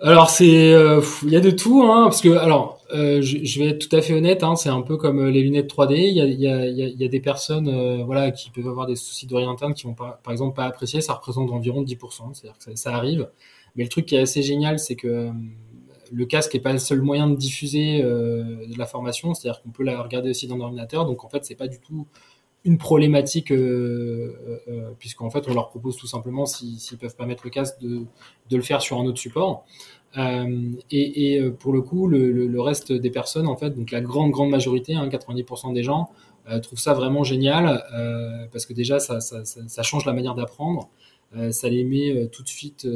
Alors 0.00 0.30
c'est, 0.30 0.72
euh, 0.72 1.02
il 1.24 1.30
y 1.30 1.36
a 1.36 1.40
de 1.40 1.50
tout, 1.50 1.82
hein, 1.82 2.04
parce 2.04 2.20
que 2.20 2.28
alors 2.28 2.78
euh, 2.94 3.20
je, 3.20 3.58
vais 3.58 3.70
être 3.70 3.88
tout 3.88 3.94
à 3.94 4.00
fait 4.00 4.14
honnête, 4.14 4.42
hein, 4.44 4.54
c'est 4.54 4.68
un 4.68 4.80
peu 4.80 4.96
comme 4.96 5.26
les 5.26 5.42
lunettes 5.42 5.70
3D. 5.70 5.94
Il 5.96 6.14
y 6.14 7.04
a, 7.04 7.08
des 7.08 7.20
personnes, 7.20 8.02
voilà, 8.04 8.30
qui 8.30 8.50
peuvent 8.50 8.68
avoir 8.68 8.86
des 8.86 8.96
soucis 8.96 9.26
d'oreille 9.26 9.46
interne, 9.46 9.74
qui 9.74 9.84
vont 9.84 9.94
pas, 9.94 10.20
par 10.22 10.32
exemple 10.32 10.54
pas 10.54 10.64
apprécier. 10.64 11.00
Ça 11.00 11.14
représente 11.14 11.50
environ 11.50 11.82
10%, 11.82 12.32
c'est-à-dire 12.32 12.58
que 12.64 12.76
ça, 12.76 12.94
arrive. 12.94 13.28
Mais 13.76 13.82
le 13.82 13.90
truc 13.90 14.06
qui 14.06 14.14
est 14.14 14.20
assez 14.20 14.42
génial, 14.42 14.78
c'est 14.78 14.96
que 14.96 15.30
le 16.10 16.24
casque 16.24 16.54
est 16.54 16.60
pas 16.60 16.72
le 16.72 16.78
seul 16.78 17.02
moyen 17.02 17.28
de 17.28 17.36
diffuser 17.36 18.00
de 18.00 18.78
la 18.78 18.86
formation, 18.86 19.34
c'est-à-dire 19.34 19.60
qu'on 19.62 19.70
peut 19.70 19.82
la 19.84 20.00
regarder 20.00 20.30
aussi 20.30 20.46
dans 20.46 20.56
l'ordinateur. 20.56 21.04
Donc 21.04 21.24
en 21.24 21.28
fait, 21.28 21.44
c'est 21.44 21.56
pas 21.56 21.68
du 21.68 21.80
tout 21.80 22.06
une 22.64 22.78
problématique 22.78 23.52
euh, 23.52 24.60
euh, 24.68 24.90
puisqu'en 24.98 25.30
fait 25.30 25.48
on 25.48 25.54
leur 25.54 25.68
propose 25.68 25.96
tout 25.96 26.06
simplement 26.06 26.44
s'ils 26.44 26.78
si, 26.78 26.96
peuvent 26.96 27.16
pas 27.16 27.26
mettre 27.26 27.44
le 27.44 27.50
casque 27.50 27.80
de, 27.80 28.02
de, 28.50 28.56
le 28.56 28.62
faire 28.62 28.82
sur 28.82 28.98
un 28.98 29.04
autre 29.04 29.18
support. 29.18 29.64
Euh, 30.16 30.72
et, 30.90 31.34
et, 31.34 31.50
pour 31.50 31.72
le 31.72 31.82
coup 31.82 32.08
le, 32.08 32.32
le, 32.32 32.46
le, 32.46 32.60
reste 32.62 32.92
des 32.92 33.10
personnes 33.10 33.46
en 33.46 33.56
fait 33.56 33.70
donc 33.70 33.90
la 33.90 34.00
grande 34.00 34.30
grande 34.30 34.48
majorité 34.48 34.94
hein, 34.94 35.06
90% 35.06 35.74
des 35.74 35.82
gens 35.82 36.08
euh, 36.48 36.60
trouvent 36.60 36.78
ça 36.78 36.94
vraiment 36.94 37.24
génial 37.24 37.84
euh, 37.92 38.46
parce 38.50 38.64
que 38.64 38.72
déjà 38.72 39.00
ça, 39.00 39.20
ça, 39.20 39.44
ça, 39.44 39.60
ça 39.68 39.82
change 39.82 40.06
la 40.06 40.14
manière 40.14 40.34
d'apprendre 40.34 40.88
ça 41.50 41.68
les 41.68 41.84
met 41.84 42.26
tout 42.28 42.42
de 42.42 42.48
suite 42.48 42.88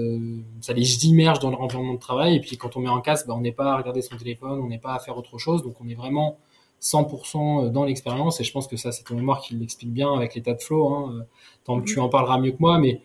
ça 0.62 0.72
les 0.72 1.04
immerge 1.04 1.38
dans 1.38 1.50
leur 1.50 1.60
environnement 1.60 1.92
de 1.92 1.98
travail. 1.98 2.36
Et 2.36 2.40
puis 2.40 2.56
quand 2.56 2.78
on 2.78 2.80
met 2.80 2.88
un 2.88 3.02
casque 3.02 3.26
bah, 3.26 3.34
on 3.36 3.42
n'est 3.42 3.52
pas 3.52 3.74
à 3.74 3.76
regarder 3.76 4.00
son 4.00 4.16
téléphone 4.16 4.58
on 4.58 4.68
n'est 4.68 4.78
pas 4.78 4.94
à 4.94 4.98
faire 4.98 5.18
autre 5.18 5.36
chose. 5.36 5.62
Donc 5.62 5.74
on 5.82 5.88
est 5.88 5.94
vraiment 5.94 6.38
100% 6.82 7.70
dans 7.70 7.84
l'expérience 7.84 8.40
et 8.40 8.44
je 8.44 8.52
pense 8.52 8.66
que 8.66 8.76
ça 8.76 8.90
c'est 8.90 9.04
ton 9.04 9.14
mémoire 9.14 9.40
qui 9.40 9.54
l'explique 9.54 9.92
bien 9.92 10.12
avec 10.12 10.34
l'état 10.34 10.52
de 10.52 10.60
flow 10.60 10.88
hein, 10.88 11.24
tant 11.64 11.80
que 11.80 11.84
tu 11.84 12.00
en 12.00 12.08
parleras 12.08 12.38
mieux 12.38 12.50
que 12.50 12.58
moi 12.60 12.78
mais 12.78 13.00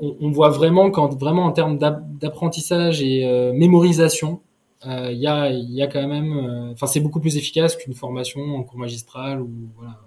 on, 0.00 0.16
on, 0.20 0.30
voit 0.30 0.50
vraiment 0.50 0.90
quand 0.90 1.14
vraiment 1.18 1.44
en 1.44 1.52
termes 1.52 1.78
d'apprentissage 1.78 3.00
et 3.02 3.24
euh, 3.24 3.52
mémorisation 3.52 4.40
il 4.84 4.90
euh, 4.90 5.12
y 5.12 5.26
a 5.26 5.50
il 5.50 5.72
y 5.72 5.82
a 5.82 5.86
quand 5.86 6.06
même 6.06 6.36
euh, 6.36 6.72
enfin 6.72 6.86
c'est 6.86 7.00
beaucoup 7.00 7.20
plus 7.20 7.36
efficace 7.36 7.76
qu'une 7.76 7.94
formation 7.94 8.56
en 8.56 8.62
cours 8.62 8.78
magistral 8.78 9.40
ou 9.40 9.50
voilà 9.76 9.98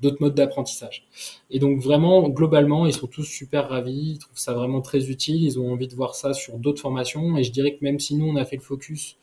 d'autres 0.00 0.18
modes 0.20 0.34
d'apprentissage. 0.34 1.08
Et 1.50 1.58
donc 1.58 1.80
vraiment 1.80 2.28
globalement 2.28 2.86
ils 2.86 2.92
sont 2.92 3.06
tous 3.06 3.24
super 3.24 3.68
ravis 3.68 4.12
ils 4.12 4.18
trouvent 4.18 4.38
ça 4.38 4.52
vraiment 4.52 4.80
très 4.80 5.10
utile 5.10 5.42
ils 5.42 5.58
ont 5.58 5.72
envie 5.72 5.88
de 5.88 5.94
voir 5.94 6.14
ça 6.14 6.34
sur 6.34 6.58
d'autres 6.58 6.80
formations 6.80 7.36
et 7.36 7.44
je 7.44 7.52
dirais 7.52 7.74
que 7.74 7.84
même 7.84 7.98
si 7.98 8.14
nous 8.16 8.26
on 8.26 8.36
a 8.36 8.44
fait 8.44 8.56
le 8.56 8.62
focus 8.62 9.16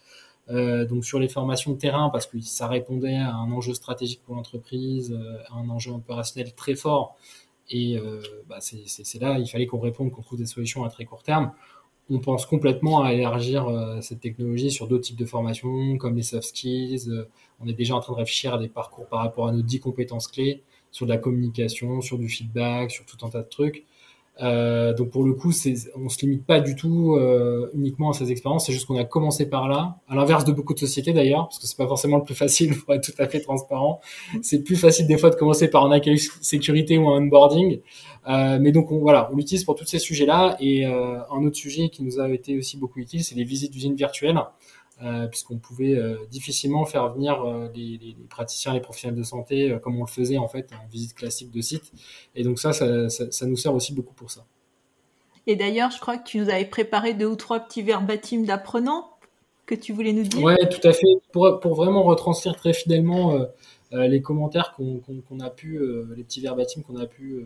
euh, 0.49 0.86
donc 0.86 1.05
sur 1.05 1.19
les 1.19 1.27
formations 1.27 1.71
de 1.71 1.77
terrain 1.77 2.10
parce 2.10 2.27
que 2.27 2.39
ça 2.41 2.67
répondait 2.67 3.15
à 3.15 3.34
un 3.34 3.51
enjeu 3.51 3.73
stratégique 3.73 4.21
pour 4.23 4.36
l'entreprise, 4.36 5.12
euh, 5.12 5.38
à 5.49 5.55
un 5.55 5.69
enjeu 5.69 5.91
opérationnel 5.91 6.53
très 6.53 6.75
fort. 6.75 7.15
Et 7.71 7.97
euh, 7.97 8.21
bah 8.47 8.60
c'est 8.60 9.19
là, 9.19 9.39
il 9.39 9.47
fallait 9.47 9.65
qu'on 9.65 9.79
réponde, 9.79 10.12
qu'on 10.12 10.21
trouve 10.21 10.38
des 10.38 10.45
solutions 10.45 10.84
à 10.84 10.89
très 10.89 11.05
court 11.05 11.23
terme. 11.23 11.51
On 12.12 12.19
pense 12.19 12.45
complètement 12.45 13.01
à 13.01 13.13
élargir 13.13 13.67
cette 14.03 14.19
technologie 14.19 14.69
sur 14.69 14.88
d'autres 14.88 15.05
types 15.05 15.17
de 15.17 15.25
formations, 15.25 15.97
comme 15.97 16.15
les 16.15 16.21
soft 16.21 16.49
skills. 16.49 17.10
On 17.60 17.67
est 17.67 17.73
déjà 17.73 17.95
en 17.95 17.99
train 17.99 18.13
de 18.13 18.19
réfléchir 18.19 18.53
à 18.53 18.60
des 18.60 18.67
parcours 18.67 19.08
par 19.08 19.21
rapport 19.21 19.47
à 19.47 19.51
nos 19.51 19.63
10 19.63 19.79
compétences 19.79 20.27
clés, 20.27 20.62
sur 20.91 21.08
de 21.08 21.12
la 21.12 21.17
communication, 21.17 22.01
sur 22.01 22.19
du 22.19 22.29
feedback, 22.29 22.91
sur 22.91 23.08
tout 23.08 23.25
un 23.25 23.29
tas 23.29 23.41
de 23.41 23.49
trucs. 23.49 23.86
Euh, 24.41 24.93
donc 24.93 25.12
pour 25.12 25.24
le 25.24 25.34
coup, 25.34 25.52
on 25.95 26.10
se 26.10 26.19
limite 26.21 26.45
pas 26.45 26.60
du 26.60 26.76
tout 26.76 27.15
euh, 27.15 27.69
uniquement 27.74 28.10
à 28.10 28.13
ces 28.13 28.32
expériences. 28.32 28.65
C'est 28.65 28.74
juste 28.74 28.86
qu'on 28.86 28.98
a 28.98 29.06
commencé 29.06 29.48
par 29.48 29.67
là, 29.67 29.98
à 30.08 30.15
l'inverse 30.15 30.43
de 30.43 30.52
beaucoup 30.52 30.74
de 30.74 30.80
sociétés 30.80 31.13
d'ailleurs, 31.13 31.48
parce 31.48 31.60
que 31.60 31.67
c'est 31.67 31.78
pas 31.78 31.88
forcément 31.88 32.17
le 32.17 32.24
plus 32.24 32.36
facile 32.36 32.76
pour 32.80 32.93
être 32.93 33.04
tout 33.04 33.21
à 33.21 33.28
fait 33.28 33.39
transparent. 33.39 34.02
C'est 34.41 34.63
plus 34.63 34.76
facile 34.76 35.08
des 35.08 35.17
fois 35.17 35.30
de 35.30 35.36
commencer 35.36 35.69
par 35.69 35.86
un 35.86 35.91
accueil 35.91 36.19
sécurité 36.41 36.98
ou 36.98 37.08
un 37.10 37.21
onboarding. 37.21 37.80
Euh, 38.28 38.58
mais 38.60 38.71
donc 38.71 38.91
on, 38.91 39.00
voilà, 39.00 39.30
on 39.32 39.36
l'utilise 39.36 39.63
pour 39.63 39.76
tous 39.76 39.86
ces 39.86 40.00
sujets-là. 40.00 40.58
Et 40.60 40.86
euh, 40.86 41.19
un 41.32 41.45
autre 41.45 41.56
sujet 41.56 41.89
qui 41.89 42.04
nous 42.04 42.19
a 42.19 42.30
été 42.30 42.58
aussi 42.58 42.78
beaucoup 42.78 43.00
utile, 43.00 43.24
c'est 43.24 43.36
les 43.36 43.43
visites 43.43 43.71
d'usines 43.71 43.95
virtuelles. 43.95 44.39
Euh, 45.03 45.27
puisqu'on 45.27 45.58
pouvait 45.58 45.95
euh, 45.95 46.15
difficilement 46.31 46.86
faire 46.86 47.13
venir 47.13 47.43
euh, 47.43 47.67
les, 47.75 47.97
les, 48.01 48.15
les, 48.17 48.27
praticiens, 48.29 48.73
les 48.73 48.79
professionnels 48.79 49.19
de 49.19 49.23
santé, 49.23 49.77
comme 49.84 49.97
on 49.97 50.05
le 50.05 50.10
faisait 50.10 50.38
en 50.38 50.47
fait 50.47 50.71
en 50.71 50.88
visite 50.88 51.13
classique 51.15 51.51
de 51.51 51.60
site. 51.60 51.91
Et 52.34 52.43
donc 52.43 52.60
ça, 52.60 52.71
ça, 52.71 53.10
ça, 53.10 53.29
ça 53.29 53.45
nous 53.45 53.58
sert 53.58 53.75
aussi 53.75 53.93
beaucoup 53.93 54.13
pour 54.13 54.31
ça. 54.31 54.45
Et 55.47 55.58
d'ailleurs, 55.58 55.91
je 55.91 55.99
crois 55.99 56.17
que 56.17 56.25
tu 56.25 56.39
nous 56.39 56.49
avais 56.49 56.63
préparé 56.63 57.13
deux 57.13 57.25
ou 57.25 57.36
trois 57.36 57.60
petits 57.60 57.81
verbatims 57.81 58.45
d'apprenants 58.45 59.10
que 59.65 59.75
tu 59.75 59.91
voulais 59.91 60.13
nous 60.13 60.23
dire. 60.23 60.41
Ouais, 60.41 60.69
tout 60.69 60.88
à 60.88 60.93
fait. 60.93 61.08
Pour, 61.34 61.60
pour 61.60 61.75
vraiment 61.75 62.03
retranscrire 62.03 62.55
très 62.55 62.71
fidèlement 62.71 63.38
les 63.91 64.21
commentaires 64.21 64.73
qu'on 64.77 64.99
qu 64.99 65.21
qu 65.21 65.43
a 65.43 65.49
pu, 65.49 65.79
les 66.15 66.23
petits 66.23 66.39
verbatims 66.39 66.84
qu'on 66.84 66.95
a 66.95 67.05
pu 67.05 67.45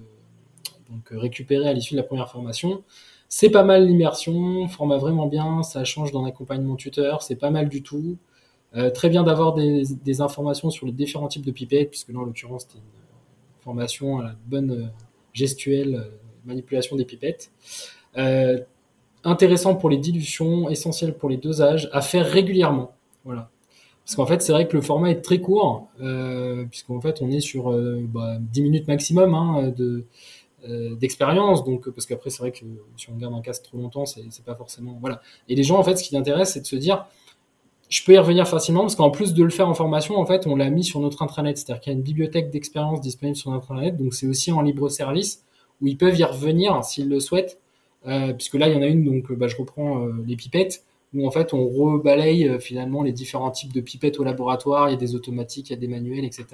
donc 0.90 1.08
récupérer 1.12 1.68
à 1.68 1.74
l'issue 1.74 1.96
de 1.96 2.00
la 2.00 2.06
première 2.06 2.30
formation. 2.30 2.84
C'est 3.32 3.52
pas 3.52 3.64
mal 3.64 3.86
l'immersion, 3.86 4.68
format 4.68 4.98
vraiment 4.98 5.28
bien, 5.28 5.62
ça 5.62 5.84
change 5.84 6.12
dans 6.12 6.26
l'accompagnement 6.26 6.76
tuteur, 6.76 7.22
c'est 7.22 7.36
pas 7.36 7.52
mal 7.52 7.70
du 7.70 7.84
tout. 7.84 8.18
Euh, 8.76 8.90
très 8.90 9.10
bien 9.10 9.24
d'avoir 9.24 9.54
des, 9.54 10.22
informations 10.22 10.72
sur 10.72 10.88
les 10.88 10.92
différents 10.92 11.28
types 11.28 11.46
de 11.46 11.52
pipettes, 11.52 11.92
puisque 11.92 12.10
là 12.10 12.20
en 12.20 12.24
l'occurrence 12.24 12.64
c'était 12.64 12.80
une 12.80 13.64
formation 13.64 14.20
à 14.20 14.24
la 14.24 14.36
bonne 14.48 14.72
euh, 14.72 14.88
gestuelle 15.34 15.96
euh, 15.96 16.10
manipulation 16.46 16.96
des 16.96 17.06
pipettes. 17.06 17.52
Euh, 18.18 18.60
intéressant 19.24 19.76
pour 19.76 19.92
les 19.92 19.98
dilutions, 19.98 20.70
essentiel 20.70 21.14
pour 21.14 21.30
les 21.30 21.38
dosages, 21.38 21.88
à 21.92 22.02
faire 22.02 22.26
régulièrement. 22.26 22.94
Voilà. 23.26 23.50
Parce 24.10 24.16
qu'en 24.16 24.26
fait, 24.26 24.42
c'est 24.42 24.52
vrai 24.52 24.68
que 24.68 24.76
le 24.76 24.82
format 24.82 25.12
est 25.12 25.22
très 25.22 25.40
court, 25.40 25.88
euh, 26.02 26.66
puisqu'en 26.66 27.00
fait, 27.00 27.22
on 27.22 27.30
est 27.30 27.42
sur 27.42 27.72
euh, 27.72 28.02
bah, 28.08 28.38
10 28.40 28.64
minutes 28.64 28.88
maximum 28.88 29.36
hein, 29.36 29.72
de, 29.78 29.84
euh, 29.84 30.06
d'expérience. 30.68 31.64
Donc, 31.64 31.90
parce 31.90 32.06
qu'après, 32.06 32.30
c'est 32.30 32.40
vrai 32.40 32.52
que 32.52 32.66
si 32.98 33.10
on 33.10 33.16
garde 33.16 33.34
un 33.34 33.42
casque 33.42 33.64
trop 33.64 33.78
longtemps, 33.78 34.06
c'est 34.06 34.46
pas 34.46 34.56
forcément. 34.56 34.98
Voilà. 35.00 35.22
Et 35.48 35.56
les 35.56 35.64
gens, 35.64 35.78
en 35.78 35.84
fait, 35.84 35.96
ce 35.96 36.04
qui 36.04 36.14
les 36.14 36.20
intéresse, 36.20 36.54
c'est 36.54 36.62
de 36.62 36.66
se 36.66 36.76
dire, 36.76 37.06
je 37.90 38.04
peux 38.04 38.14
y 38.14 38.18
revenir 38.18 38.48
facilement 38.48 38.82
parce 38.82 38.96
qu'en 38.96 39.10
plus 39.10 39.34
de 39.34 39.44
le 39.44 39.50
faire 39.50 39.68
en 39.68 39.74
formation, 39.74 40.18
en 40.18 40.26
fait, 40.26 40.46
on 40.48 40.56
l'a 40.56 40.70
mis 40.70 40.84
sur 40.84 41.00
notre 41.00 41.22
intranet. 41.22 41.58
C'est-à-dire 41.58 41.82
qu'il 41.82 41.92
y 41.92 41.96
a 41.96 41.98
une 41.98 42.04
bibliothèque 42.04 42.52
d'expérience 42.52 43.02
disponible 43.02 43.36
sur 43.36 43.52
notre 43.52 43.72
intranet. 43.72 43.98
Donc, 43.98 44.14
c'est 44.14 44.28
aussi 44.28 44.52
en 44.52 44.62
libre 44.62 44.90
service 44.90 45.44
où 45.82 45.88
ils 45.88 45.98
peuvent 45.98 46.18
y 46.18 46.24
revenir 46.24 46.84
s'ils 46.84 47.10
le 47.10 47.20
souhaitent. 47.20 47.60
Euh, 48.08 48.34
puisque 48.34 48.56
là, 48.56 48.70
il 48.70 48.76
y 48.76 48.78
en 48.78 48.82
a 48.82 48.88
une, 48.88 49.04
donc 49.04 49.32
bah, 49.34 49.48
je 49.48 49.58
reprends 49.58 50.06
euh, 50.06 50.24
les 50.26 50.38
pipettes, 50.38 50.86
où 51.14 51.28
en 51.28 51.32
fait, 51.32 51.54
on 51.54 51.68
rebalaye 51.68 52.48
euh, 52.48 52.60
finalement 52.60 53.04
les 53.04 53.12
différents 53.12 53.52
types 53.52 53.74
de 53.74 53.82
pipettes 53.82 54.20
au 54.20 54.24
laboratoire. 54.24 54.90
Il 54.90 54.92
y 54.94 54.96
a 54.96 54.98
des 54.98 55.16
automatiques, 55.16 55.70
il 55.70 55.74
y 55.74 55.76
a 55.76 55.80
des 55.80 55.88
manuels, 55.88 56.24
etc 56.24 56.48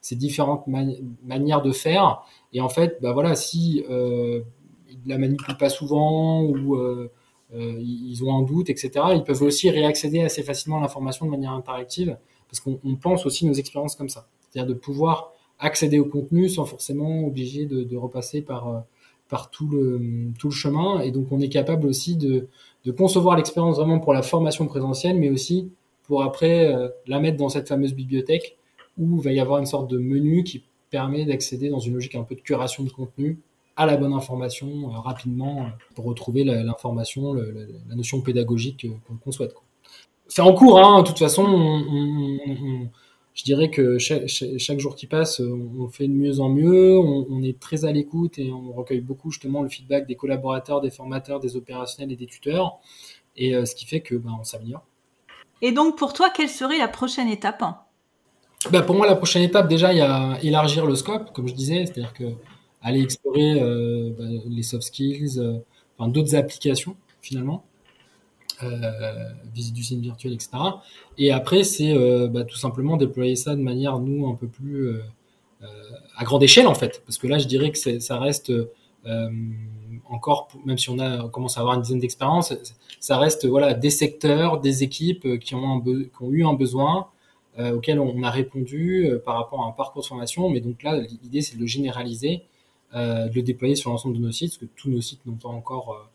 ces 0.00 0.16
différentes 0.16 0.66
man 0.66 0.94
manières 1.24 1.62
de 1.62 1.72
faire. 1.72 2.22
Et 2.52 2.60
en 2.60 2.68
fait, 2.68 2.98
bah 3.02 3.12
voilà, 3.12 3.34
si 3.34 3.84
euh, 3.90 4.40
ils 4.88 4.98
la 5.06 5.18
manipulent 5.18 5.56
pas 5.56 5.70
souvent 5.70 6.42
ou 6.42 6.76
euh, 6.76 7.10
euh, 7.54 7.78
ils 7.80 8.22
ont 8.24 8.36
un 8.36 8.42
doute, 8.42 8.70
etc., 8.70 8.90
ils 9.14 9.24
peuvent 9.24 9.42
aussi 9.42 9.70
réaccéder 9.70 10.20
assez 10.20 10.42
facilement 10.42 10.78
à 10.78 10.80
l'information 10.80 11.26
de 11.26 11.30
manière 11.30 11.52
interactive, 11.52 12.16
parce 12.48 12.60
qu'on 12.60 12.96
pense 13.00 13.26
aussi 13.26 13.46
nos 13.46 13.52
expériences 13.52 13.96
comme 13.96 14.08
ça, 14.08 14.28
c'est-à-dire 14.40 14.72
de 14.72 14.78
pouvoir 14.78 15.32
accéder 15.58 15.98
au 15.98 16.06
contenu 16.06 16.48
sans 16.48 16.64
forcément 16.64 17.26
obliger 17.26 17.66
de, 17.66 17.82
de 17.82 17.96
repasser 17.96 18.42
par 18.42 18.84
par 19.28 19.50
tout 19.50 19.68
le 19.68 20.32
tout 20.38 20.48
le 20.48 20.54
chemin. 20.54 21.00
Et 21.00 21.10
donc 21.10 21.26
on 21.30 21.40
est 21.40 21.48
capable 21.50 21.86
aussi 21.86 22.16
de 22.16 22.48
de 22.84 22.92
concevoir 22.92 23.36
l'expérience 23.36 23.76
vraiment 23.76 23.98
pour 23.98 24.14
la 24.14 24.22
formation 24.22 24.66
présentielle, 24.66 25.18
mais 25.18 25.30
aussi 25.30 25.70
pour 26.10 26.22
après 26.22 26.74
euh, 26.74 26.88
la 27.06 27.20
mettre 27.20 27.36
dans 27.36 27.48
cette 27.48 27.68
fameuse 27.68 27.94
bibliothèque 27.94 28.58
où 29.00 29.16
il 29.16 29.22
va 29.22 29.32
y 29.32 29.40
avoir 29.40 29.58
une 29.58 29.66
sorte 29.66 29.90
de 29.90 29.98
menu 29.98 30.44
qui 30.44 30.62
permet 30.90 31.24
d'accéder 31.24 31.68
dans 31.68 31.80
une 31.80 31.94
logique 31.94 32.14
un 32.14 32.22
peu 32.22 32.34
de 32.34 32.40
curation 32.40 32.84
de 32.84 32.90
contenu 32.90 33.40
à 33.76 33.86
la 33.86 33.96
bonne 33.96 34.12
information 34.12 34.68
euh, 34.68 34.98
rapidement 34.98 35.62
euh, 35.62 35.68
pour 35.94 36.04
retrouver 36.04 36.44
l'information, 36.44 37.32
la 37.32 37.94
notion 37.96 38.20
pédagogique 38.20 38.86
qu'on 39.06 39.16
qu 39.16 39.32
souhaite. 39.32 39.54
C'est 40.28 40.42
en 40.42 40.54
cours, 40.54 40.78
hein, 40.78 41.02
de 41.02 41.08
toute 41.08 41.18
façon, 41.18 41.42
on, 41.42 41.48
on, 41.48 42.38
on, 42.46 42.88
je 43.34 43.44
dirais 43.44 43.70
que 43.70 43.98
chaque, 43.98 44.26
chaque, 44.26 44.78
jour 44.78 44.94
qui 44.94 45.06
passe, 45.06 45.40
on 45.40 45.88
fait 45.88 46.08
de 46.08 46.12
mieux 46.12 46.40
en 46.40 46.48
mieux, 46.50 46.98
on, 46.98 47.42
est 47.42 47.58
très 47.58 47.84
à 47.84 47.92
l'écoute 47.92 48.38
et 48.38 48.52
on 48.52 48.72
recueille 48.72 49.00
beaucoup 49.00 49.30
justement 49.30 49.62
le 49.62 49.68
feedback 49.68 50.06
des 50.06 50.14
collaborateurs, 50.14 50.80
des 50.80 50.90
formateurs, 50.90 51.40
des 51.40 51.56
opérationnels 51.56 52.12
et 52.12 52.16
des 52.16 52.26
tuteurs, 52.26 52.80
et 53.36 53.54
euh, 53.54 53.64
ce 53.64 53.74
qui 53.74 53.86
fait 53.86 54.00
que 54.00 54.14
ben, 54.14 54.36
on 54.38 54.44
s'améliore. 54.44 54.84
Et 55.62 55.72
donc 55.72 55.96
pour 55.96 56.12
toi, 56.12 56.30
quelle 56.30 56.48
serait 56.48 56.78
la 56.78 56.88
prochaine 56.88 57.28
étape? 57.28 57.62
Bah 58.68 58.82
pour 58.82 58.94
moi, 58.94 59.06
la 59.06 59.16
prochaine 59.16 59.42
étape, 59.42 59.68
déjà, 59.68 59.92
il 59.92 59.98
y 59.98 60.02
a 60.02 60.38
élargir 60.42 60.84
le 60.84 60.94
scope, 60.94 61.32
comme 61.32 61.48
je 61.48 61.54
disais, 61.54 61.86
c'est-à-dire 61.86 62.12
que 62.12 62.24
aller 62.82 63.00
explorer 63.00 63.60
euh, 63.60 64.10
bah, 64.18 64.24
les 64.46 64.62
soft 64.62 64.82
skills, 64.82 65.38
euh, 65.38 65.58
enfin, 65.98 66.10
d'autres 66.10 66.34
applications 66.34 66.96
finalement. 67.22 67.64
visite 69.54 69.74
d'usine 69.74 70.00
virtuelle, 70.02 70.34
etc. 70.34 70.50
Et 71.16 71.32
après, 71.32 71.64
c'est 71.64 71.94
bah, 72.28 72.44
tout 72.44 72.56
simplement 72.58 72.98
déployer 72.98 73.36
ça 73.36 73.56
de 73.56 73.62
manière, 73.62 73.98
nous, 73.98 74.28
un 74.28 74.34
peu 74.34 74.48
plus 74.48 75.00
à 76.16 76.24
grande 76.24 76.42
échelle, 76.42 76.66
en 76.66 76.74
fait. 76.74 77.02
Parce 77.06 77.16
que 77.16 77.26
là, 77.26 77.38
je 77.38 77.46
dirais 77.46 77.70
que 77.70 78.00
ça 78.00 78.18
reste 78.18 78.52
encore, 80.10 80.48
même 80.66 80.76
si 80.76 80.90
on 80.90 80.98
a 80.98 81.28
commence 81.30 81.56
à 81.56 81.60
avoir 81.60 81.76
une 81.76 81.82
dizaine 81.82 82.00
d'expériences, 82.00 82.52
ça 83.00 83.16
reste 83.16 83.46
voilà 83.46 83.72
des 83.72 83.90
secteurs, 83.90 84.60
des 84.60 84.82
équipes 84.82 85.38
qui 85.38 85.54
ont 85.54 85.82
eu 86.30 86.44
un 86.44 86.52
besoin, 86.52 87.08
euh, 87.58 87.74
auquel 87.74 87.98
on 87.98 88.22
a 88.22 88.30
répondu 88.30 89.06
euh, 89.06 89.18
par 89.18 89.34
rapport 89.34 89.64
à 89.64 89.66
un 89.66 89.72
parcours 89.72 90.02
de 90.02 90.06
formation. 90.06 90.48
Mais 90.50 90.60
donc 90.60 90.82
là, 90.84 90.98
l'idée, 90.98 91.42
c'est 91.42 91.56
de 91.56 91.60
le 91.60 91.66
généraliser, 91.66 92.42
euh, 92.94 93.28
de 93.28 93.34
le 93.34 93.42
déployer 93.42 93.74
sur 93.74 93.90
l'ensemble 93.90 94.16
de 94.16 94.20
nos 94.20 94.30
sites, 94.30 94.50
parce 94.50 94.58
que 94.58 94.76
tous 94.76 94.88
nos 94.88 95.00
sites 95.00 95.24
n'ont 95.26 95.36
pas 95.36 95.48
encore 95.48 96.08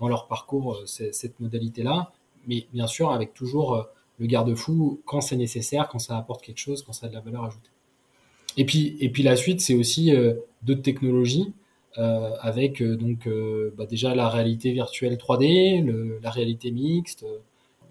dans 0.00 0.08
leur 0.08 0.28
parcours 0.28 0.82
cette 0.86 1.38
modalité-là. 1.38 2.10
Mais 2.46 2.66
bien 2.72 2.86
sûr, 2.86 3.10
avec 3.10 3.34
toujours 3.34 3.86
le 4.18 4.26
garde-fou 4.26 5.02
quand 5.04 5.20
c'est 5.20 5.36
nécessaire, 5.36 5.88
quand 5.88 5.98
ça 5.98 6.16
apporte 6.16 6.40
quelque 6.42 6.58
chose, 6.58 6.82
quand 6.82 6.94
ça 6.94 7.04
a 7.04 7.08
de 7.10 7.14
la 7.14 7.20
valeur 7.20 7.44
ajoutée. 7.44 7.68
Et 8.56 8.64
puis, 8.64 8.96
et 9.00 9.10
puis 9.10 9.22
la 9.22 9.36
suite, 9.36 9.60
c'est 9.60 9.74
aussi 9.74 10.10
d'autres 10.62 10.80
technologies. 10.80 11.52
Avec 11.96 12.82
donc 12.82 13.28
bah 13.76 13.84
déjà 13.84 14.14
la 14.14 14.30
réalité 14.30 14.72
virtuelle 14.72 15.16
3D, 15.16 15.84
le, 15.84 16.18
la 16.22 16.30
réalité 16.30 16.70
mixte, 16.70 17.26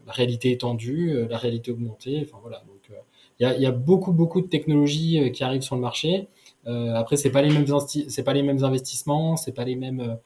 la 0.06 0.14
réalité 0.14 0.52
étendue, 0.52 1.12
euh, 1.12 1.28
la 1.30 1.38
réalité 1.38 1.72
augmentée. 1.72 2.22
Enfin 2.24 2.38
voilà. 2.42 2.64
Donc 2.68 2.82
euh, 2.92 2.96
il 3.40 3.62
y 3.62 3.66
a, 3.66 3.72
beaucoup 3.72 4.12
beaucoup 4.12 4.42
de 4.42 4.48
technologies 4.48 5.20
euh, 5.20 5.30
qui 5.30 5.44
arrivent 5.44 5.62
sur 5.62 5.76
le 5.76 5.82
marché. 5.82 6.28
après 6.66 7.18
c'est 7.18 7.32
pas 7.32 7.42
les 7.42 7.50
mêmes 7.50 7.66
pas 7.66 8.34
les 8.34 8.44
mêmes 8.44 8.64
investissements, 8.64 9.36
c'est 9.36 9.52
pas 9.52 9.66
les 9.66 9.76
mêmes 9.76 10.18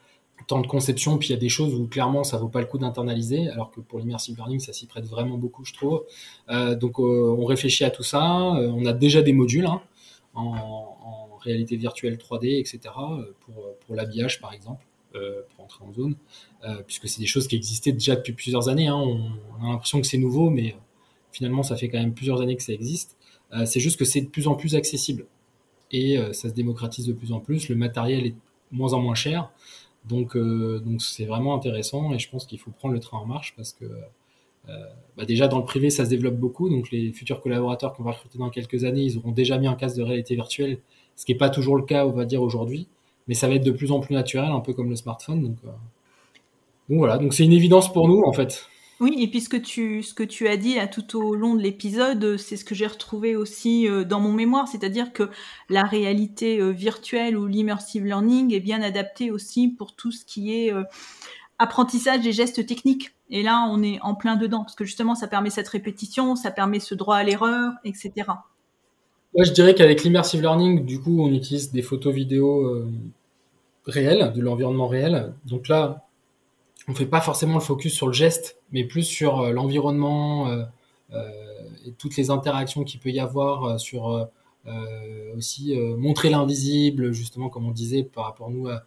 temps 0.47 0.59
de 0.59 0.67
conception, 0.67 1.17
puis 1.17 1.29
il 1.29 1.31
y 1.31 1.35
a 1.35 1.39
des 1.39 1.49
choses 1.49 1.73
où 1.75 1.87
clairement 1.87 2.25
ça 2.25 2.37
vaut 2.37 2.49
pas 2.49 2.59
le 2.59 2.67
coup 2.67 2.77
d'internaliser, 2.77 3.47
alors 3.49 3.71
que 3.71 3.79
pour 3.79 3.99
l'immersive 3.99 4.35
learning 4.35 4.59
ça 4.59 4.73
s'y 4.73 4.85
prête 4.85 5.05
vraiment 5.05 5.37
beaucoup, 5.37 5.63
je 5.63 5.73
trouve. 5.73 6.03
Donc 6.77 6.99
on 6.99 7.45
réfléchit 7.45 7.85
à 7.85 7.89
tout 7.89 8.03
ça. 8.03 8.21
on 8.23 8.85
a 8.85 8.91
déjà 8.91 9.21
des 9.21 9.31
modules 9.31 9.65
hein, 9.65 9.81
en, 10.33 11.37
réalité 11.39 11.77
virtuelle 11.77 12.17
3D, 12.17 12.59
etc. 12.59 12.79
pour 13.85 13.95
l'habillage 13.95 14.41
par 14.41 14.51
exemple. 14.51 14.85
Euh, 15.15 15.41
pour 15.49 15.63
entrer 15.63 15.85
en 15.85 15.93
zone, 15.93 16.15
euh, 16.63 16.81
puisque 16.85 17.07
c'est 17.07 17.21
des 17.21 17.27
choses 17.27 17.47
qui 17.47 17.55
existaient 17.55 17.91
déjà 17.91 18.15
depuis 18.15 18.33
plusieurs 18.33 18.69
années. 18.69 18.87
Hein. 18.87 18.97
On, 18.97 19.63
a 19.63 19.69
l'impression 19.69 20.01
que 20.01 20.07
c'est 20.07 20.17
nouveau, 20.17 20.49
mais 20.49 20.73
euh, 20.73 20.77
finalement, 21.31 21.63
ça 21.63 21.75
fait 21.77 21.87
quand 21.89 21.99
même 21.99 22.13
plusieurs 22.13 22.41
années 22.41 22.55
que 22.55 22.63
ça 22.63 22.73
existe. 22.73 23.17
c'est 23.65 23.79
juste 23.79 23.97
que 23.97 24.03
c'est 24.03 24.21
de 24.21 24.27
plus 24.27 24.47
en 24.47 24.55
plus 24.55 24.75
accessible 24.75 25.27
et 25.91 26.17
ça 26.33 26.49
se 26.49 26.53
démocratise 26.53 27.05
de 27.05 27.13
plus 27.13 27.31
en 27.31 27.39
plus. 27.39 27.69
Le 27.69 27.75
matériel 27.75 28.25
est 28.25 28.35
moins 28.71 28.93
en 28.93 28.99
moins 28.99 29.15
cher, 29.15 29.49
donc 30.05 30.35
donc 30.37 31.01
c'est 31.01 31.25
vraiment 31.25 31.55
intéressant 31.55 32.13
et 32.13 32.19
je 32.19 32.29
pense 32.29 32.45
qu'il 32.45 32.59
faut 32.59 32.71
prendre 32.71 32.93
le 32.93 32.99
train 32.99 33.17
en 33.17 33.25
marche 33.25 33.53
parce 33.55 33.71
que 33.71 33.85
bah 35.15 35.25
déjà 35.25 35.47
dans 35.47 35.59
le 35.59 35.65
privé 35.65 35.89
ça 35.89 36.03
se 36.03 36.09
développe 36.09 36.35
beaucoup, 36.35 36.69
donc 36.69 36.91
les 36.91 37.13
futurs 37.13 37.41
collaborateurs 37.41 37.93
qu'on 37.93 38.03
va 38.03 38.11
recruter 38.11 38.37
dans 38.37 38.49
quelques 38.49 38.83
années, 38.83 39.03
ils 39.03 39.17
auront 39.17 39.31
déjà 39.31 39.57
mis 39.57 39.67
un 39.67 39.75
casque 39.75 39.97
de 39.97 40.03
réalité 40.03 40.35
virtuelle, 40.35 40.79
ce 41.15 41.25
qui 41.25 41.31
n'est 41.31 41.37
pas 41.37 41.49
toujours 41.49 41.77
le 41.77 41.83
cas, 41.83 42.05
on 42.05 42.11
va 42.11 42.25
dire 42.25 42.41
aujourd'hui 42.41 42.87
mais 43.27 43.35
ça 43.35 43.47
va 43.47 43.55
être 43.55 43.65
de 43.65 43.71
plus 43.71 43.91
en 43.91 43.99
plus 43.99 44.13
naturel, 44.13 44.49
un 44.51 44.59
peu 44.59 44.73
comme 44.73 44.89
le 44.89 44.95
smartphone. 44.95 45.41
Donc, 45.41 45.57
euh. 45.65 45.69
voilà, 46.89 47.17
donc 47.17 47.33
c'est 47.33 47.43
une 47.43 47.53
évidence 47.53 47.91
pour 47.91 48.07
nous 48.07 48.21
en 48.25 48.33
fait. 48.33 48.67
Oui, 49.01 49.13
et 49.19 49.27
puis 49.27 49.41
ce 49.41 49.49
que 49.49 49.57
tu, 49.57 50.03
ce 50.03 50.13
que 50.13 50.23
tu 50.23 50.47
as 50.47 50.55
dit 50.55 50.77
tout 50.89 51.19
au 51.21 51.35
long 51.35 51.55
de 51.55 51.61
l'épisode, 51.61 52.37
c'est 52.37 52.55
ce 52.55 52.63
que 52.63 52.73
j'ai 52.73 52.87
retrouvé 52.87 53.35
aussi 53.35 53.89
euh, 53.89 54.05
dans 54.05 54.21
mon 54.21 54.31
mémoire, 54.31 54.69
c'est-à-dire 54.69 55.11
que 55.11 55.29
la 55.69 55.83
réalité 55.83 56.61
euh, 56.61 56.69
virtuelle 56.69 57.37
ou 57.37 57.45
l'immersive 57.45 58.05
learning 58.05 58.53
est 58.53 58.61
bien 58.61 58.81
adaptée 58.81 59.31
aussi 59.31 59.67
pour 59.67 59.95
tout 59.95 60.11
ce 60.11 60.23
qui 60.23 60.53
est 60.53 60.71
apprentissage 61.59 62.21
des 62.21 62.31
gestes 62.31 62.65
techniques. 62.65 63.11
Et 63.29 63.43
là, 63.43 63.67
on 63.69 63.81
est 63.81 63.99
en 64.01 64.15
plein 64.15 64.35
dedans, 64.35 64.59
parce 64.59 64.75
que 64.75 64.85
justement, 64.85 65.15
ça 65.15 65.27
permet 65.27 65.49
cette 65.49 65.67
répétition, 65.67 66.35
ça 66.35 66.51
permet 66.51 66.79
ce 66.79 66.95
droit 66.95 67.15
à 67.17 67.23
l'erreur, 67.23 67.73
etc. 67.83 68.11
Moi, 69.35 69.43
je 69.43 69.51
dirais 69.51 69.75
qu'avec 69.75 70.03
l'immersive 70.03 70.41
learning, 70.41 70.85
du 70.85 71.01
coup, 71.01 71.21
on 71.21 71.29
utilise 71.33 71.69
des 71.71 71.81
photos 71.81 72.13
vidéo 72.15 72.65
euh, 72.67 72.89
réelles, 73.85 74.31
de 74.33 74.41
l'environnement 74.41 74.87
réel. 74.87 75.33
Donc 75.45 75.67
là, 75.67 76.07
on 76.87 76.93
fait 76.93 77.05
pas 77.05 77.19
forcément 77.19 77.55
le 77.55 77.59
focus 77.59 77.93
sur 77.93 78.07
le 78.07 78.13
geste, 78.13 78.57
mais 78.71 78.85
plus 78.85 79.03
sur 79.03 79.41
euh, 79.41 79.51
l'environnement 79.51 80.47
euh, 80.47 80.63
et 81.85 81.91
toutes 81.97 82.15
les 82.15 82.29
interactions 82.29 82.85
qu'il 82.85 83.01
peut 83.01 83.09
y 83.09 83.19
avoir 83.19 83.79
sur 83.79 84.29
aussi 85.37 85.77
montrer 85.77 86.29
l'invisible, 86.29 87.11
justement, 87.11 87.49
comme 87.49 87.67
on 87.67 87.71
disait, 87.71 88.03
par 88.03 88.25
rapport 88.25 88.47
à 88.47 88.49
nous 88.49 88.67
à, 88.67 88.83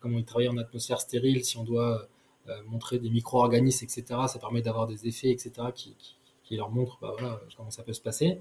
comment 0.00 0.18
il 0.18 0.24
travaille 0.24 0.48
en 0.48 0.58
atmosphère 0.58 1.00
stérile, 1.00 1.44
si 1.44 1.56
on 1.58 1.62
doit 1.62 2.08
montrer 2.66 2.98
des 2.98 3.08
micro-organismes, 3.08 3.84
etc. 3.84 4.20
Ça 4.26 4.40
permet 4.40 4.62
d'avoir 4.62 4.88
des 4.88 5.06
effets, 5.06 5.30
etc. 5.30 5.52
qui 5.72 5.94
leur 6.56 6.70
montre 6.70 6.98
bah, 7.00 7.14
comment 7.56 7.70
ça 7.70 7.82
peut 7.82 7.92
se 7.92 8.00
passer. 8.00 8.38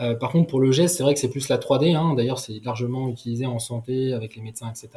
Euh, 0.00 0.14
par 0.14 0.32
contre, 0.32 0.48
pour 0.48 0.60
le 0.60 0.72
geste, 0.72 0.96
c'est 0.96 1.02
vrai 1.02 1.14
que 1.14 1.20
c'est 1.20 1.30
plus 1.30 1.48
la 1.48 1.58
3D. 1.58 1.94
Hein. 1.94 2.14
D'ailleurs, 2.14 2.38
c'est 2.38 2.60
largement 2.64 3.08
utilisé 3.08 3.46
en 3.46 3.58
santé 3.58 4.12
avec 4.12 4.36
les 4.36 4.42
médecins, 4.42 4.70
etc. 4.70 4.90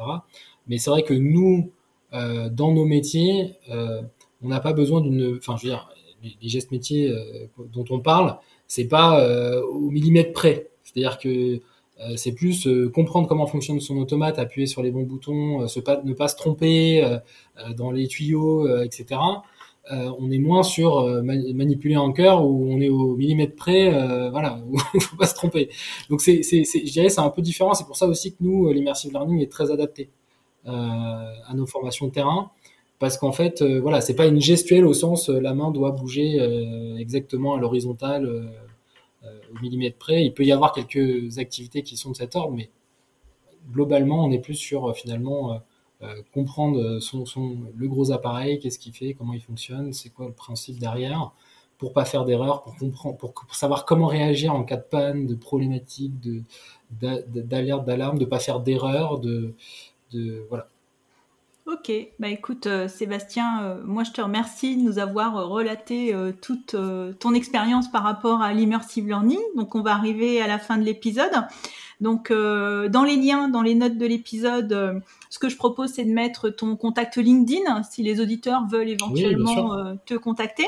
Mais 0.66 0.78
c'est 0.78 0.90
vrai 0.90 1.02
que 1.02 1.14
nous, 1.14 1.70
euh, 2.12 2.48
dans 2.48 2.72
nos 2.72 2.84
métiers, 2.84 3.54
euh, 3.70 4.02
on 4.42 4.48
n'a 4.48 4.60
pas 4.60 4.72
besoin 4.72 5.00
d'une. 5.00 5.36
Enfin, 5.36 5.56
je 5.56 5.66
veux 5.66 5.72
dire, 5.72 5.88
les, 6.22 6.48
gestes 6.48 6.72
métiers 6.72 7.14
dont 7.72 7.84
on 7.90 8.00
parle, 8.00 8.38
c'est 8.66 8.88
pas 8.88 9.24
au 9.62 9.90
millimètre 9.90 10.32
près. 10.32 10.68
C'est-à-dire 10.82 11.18
que 11.18 11.60
c'est 12.16 12.32
plus 12.32 12.68
comprendre 12.92 13.28
comment 13.28 13.46
fonctionne 13.46 13.80
son 13.80 13.96
automate, 13.98 14.38
appuyer 14.38 14.66
sur 14.66 14.82
les 14.82 14.90
bons 14.90 15.04
boutons, 15.04 15.60
ne 15.62 16.12
pas 16.12 16.28
se 16.28 16.36
tromper 16.36 17.18
dans 17.76 17.92
les 17.92 18.08
tuyaux, 18.08 18.68
etc. 18.82 19.20
Euh, 19.92 20.12
on 20.18 20.30
est 20.30 20.38
moins 20.38 20.62
sur 20.62 20.98
euh, 20.98 21.22
manipuler 21.22 21.94
un 21.94 22.12
cœur 22.12 22.44
où 22.44 22.70
on 22.70 22.80
est 22.80 22.88
au 22.88 23.16
millimètre 23.16 23.56
près, 23.56 23.94
euh, 23.94 24.30
voilà, 24.30 24.60
il 24.94 25.00
faut 25.00 25.16
pas 25.16 25.26
se 25.26 25.34
tromper. 25.34 25.70
Donc 26.10 26.20
c'est, 26.20 26.42
c'est, 26.42 26.64
je 26.64 26.92
dirais, 26.92 27.08
c'est 27.08 27.20
un 27.20 27.30
peu 27.30 27.42
différent. 27.42 27.74
C'est 27.74 27.86
pour 27.86 27.96
ça 27.96 28.06
aussi 28.06 28.32
que 28.32 28.38
nous, 28.40 28.70
l'immersive 28.70 29.12
learning 29.12 29.40
est 29.40 29.50
très 29.50 29.70
adapté 29.70 30.10
à 30.64 31.54
nos 31.54 31.64
formations 31.64 32.08
de 32.08 32.12
terrain, 32.12 32.50
parce 32.98 33.16
qu'en 33.16 33.32
fait, 33.32 33.62
voilà, 33.62 34.02
c'est 34.02 34.14
pas 34.14 34.26
une 34.26 34.40
gestuelle 34.40 34.84
au 34.84 34.92
sens 34.92 35.30
la 35.30 35.54
main 35.54 35.70
doit 35.70 35.92
bouger 35.92 36.36
exactement 36.98 37.54
à 37.54 37.58
l'horizontale 37.58 38.50
au 39.24 39.62
millimètre 39.62 39.96
près. 39.96 40.26
Il 40.26 40.34
peut 40.34 40.44
y 40.44 40.52
avoir 40.52 40.72
quelques 40.72 41.38
activités 41.38 41.82
qui 41.82 41.96
sont 41.96 42.10
de 42.10 42.16
cet 42.16 42.36
ordre, 42.36 42.52
mais 42.52 42.68
globalement, 43.72 44.24
on 44.24 44.30
est 44.30 44.38
plus 44.38 44.54
sur 44.54 44.94
finalement 44.96 45.52
euh, 45.52 45.58
comprendre 46.32 47.00
son, 47.00 47.24
le 47.76 47.88
gros 47.88 48.12
appareil, 48.12 48.58
qu'est-ce 48.60 48.78
qu'il 48.78 48.92
fait, 48.92 49.14
comment 49.14 49.32
il 49.32 49.40
fonctionne, 49.40 49.92
c'est 49.92 50.10
quoi 50.10 50.26
le 50.26 50.32
principe 50.32 50.78
derrière, 50.78 51.32
pour 51.76 51.92
pas 51.92 52.04
faire 52.04 52.24
d'erreur, 52.24 52.62
pour 52.62 53.34
savoir 53.52 53.84
comment 53.84 54.06
réagir 54.06 54.54
en 54.54 54.62
cas 54.62 54.76
de 54.76 54.82
panne, 54.82 55.26
de 55.26 55.34
problématique, 55.34 56.12
d'alerte, 56.90 57.84
d'alarme, 57.84 58.18
de 58.18 58.24
pas 58.24 58.38
faire 58.38 58.60
d'erreur, 58.60 59.18
de, 59.18 59.54
de 60.12 60.44
voilà. 60.48 60.68
Ok, 61.66 61.92
bah 62.18 62.28
écoute 62.28 62.66
euh, 62.66 62.88
Sébastien, 62.88 63.62
euh, 63.62 63.82
moi 63.84 64.02
je 64.02 64.12
te 64.12 64.22
remercie 64.22 64.76
de 64.76 64.82
nous 64.82 64.98
avoir 64.98 65.48
relaté 65.48 66.14
toute 66.40 66.76
ton 67.18 67.34
expérience 67.34 67.90
par 67.90 68.04
rapport 68.04 68.40
à 68.40 68.54
l'immersive 68.54 69.06
learning. 69.06 69.40
Donc 69.56 69.74
on 69.74 69.82
va 69.82 69.92
arriver 69.92 70.40
à 70.40 70.46
la 70.46 70.58
fin 70.58 70.78
de 70.78 70.84
l'épisode. 70.84 71.32
Donc, 72.00 72.30
euh, 72.30 72.88
dans 72.88 73.02
les 73.02 73.16
liens, 73.16 73.48
dans 73.48 73.62
les 73.62 73.74
notes 73.74 73.98
de 73.98 74.06
l'épisode, 74.06 74.72
euh, 74.72 75.00
ce 75.30 75.38
que 75.38 75.48
je 75.48 75.56
propose, 75.56 75.90
c'est 75.90 76.04
de 76.04 76.12
mettre 76.12 76.48
ton 76.48 76.76
contact 76.76 77.16
LinkedIn 77.16 77.82
si 77.82 78.04
les 78.04 78.20
auditeurs 78.20 78.66
veulent 78.70 78.88
éventuellement 78.88 79.74
euh, 79.74 79.94
te 80.06 80.14
contacter. 80.14 80.66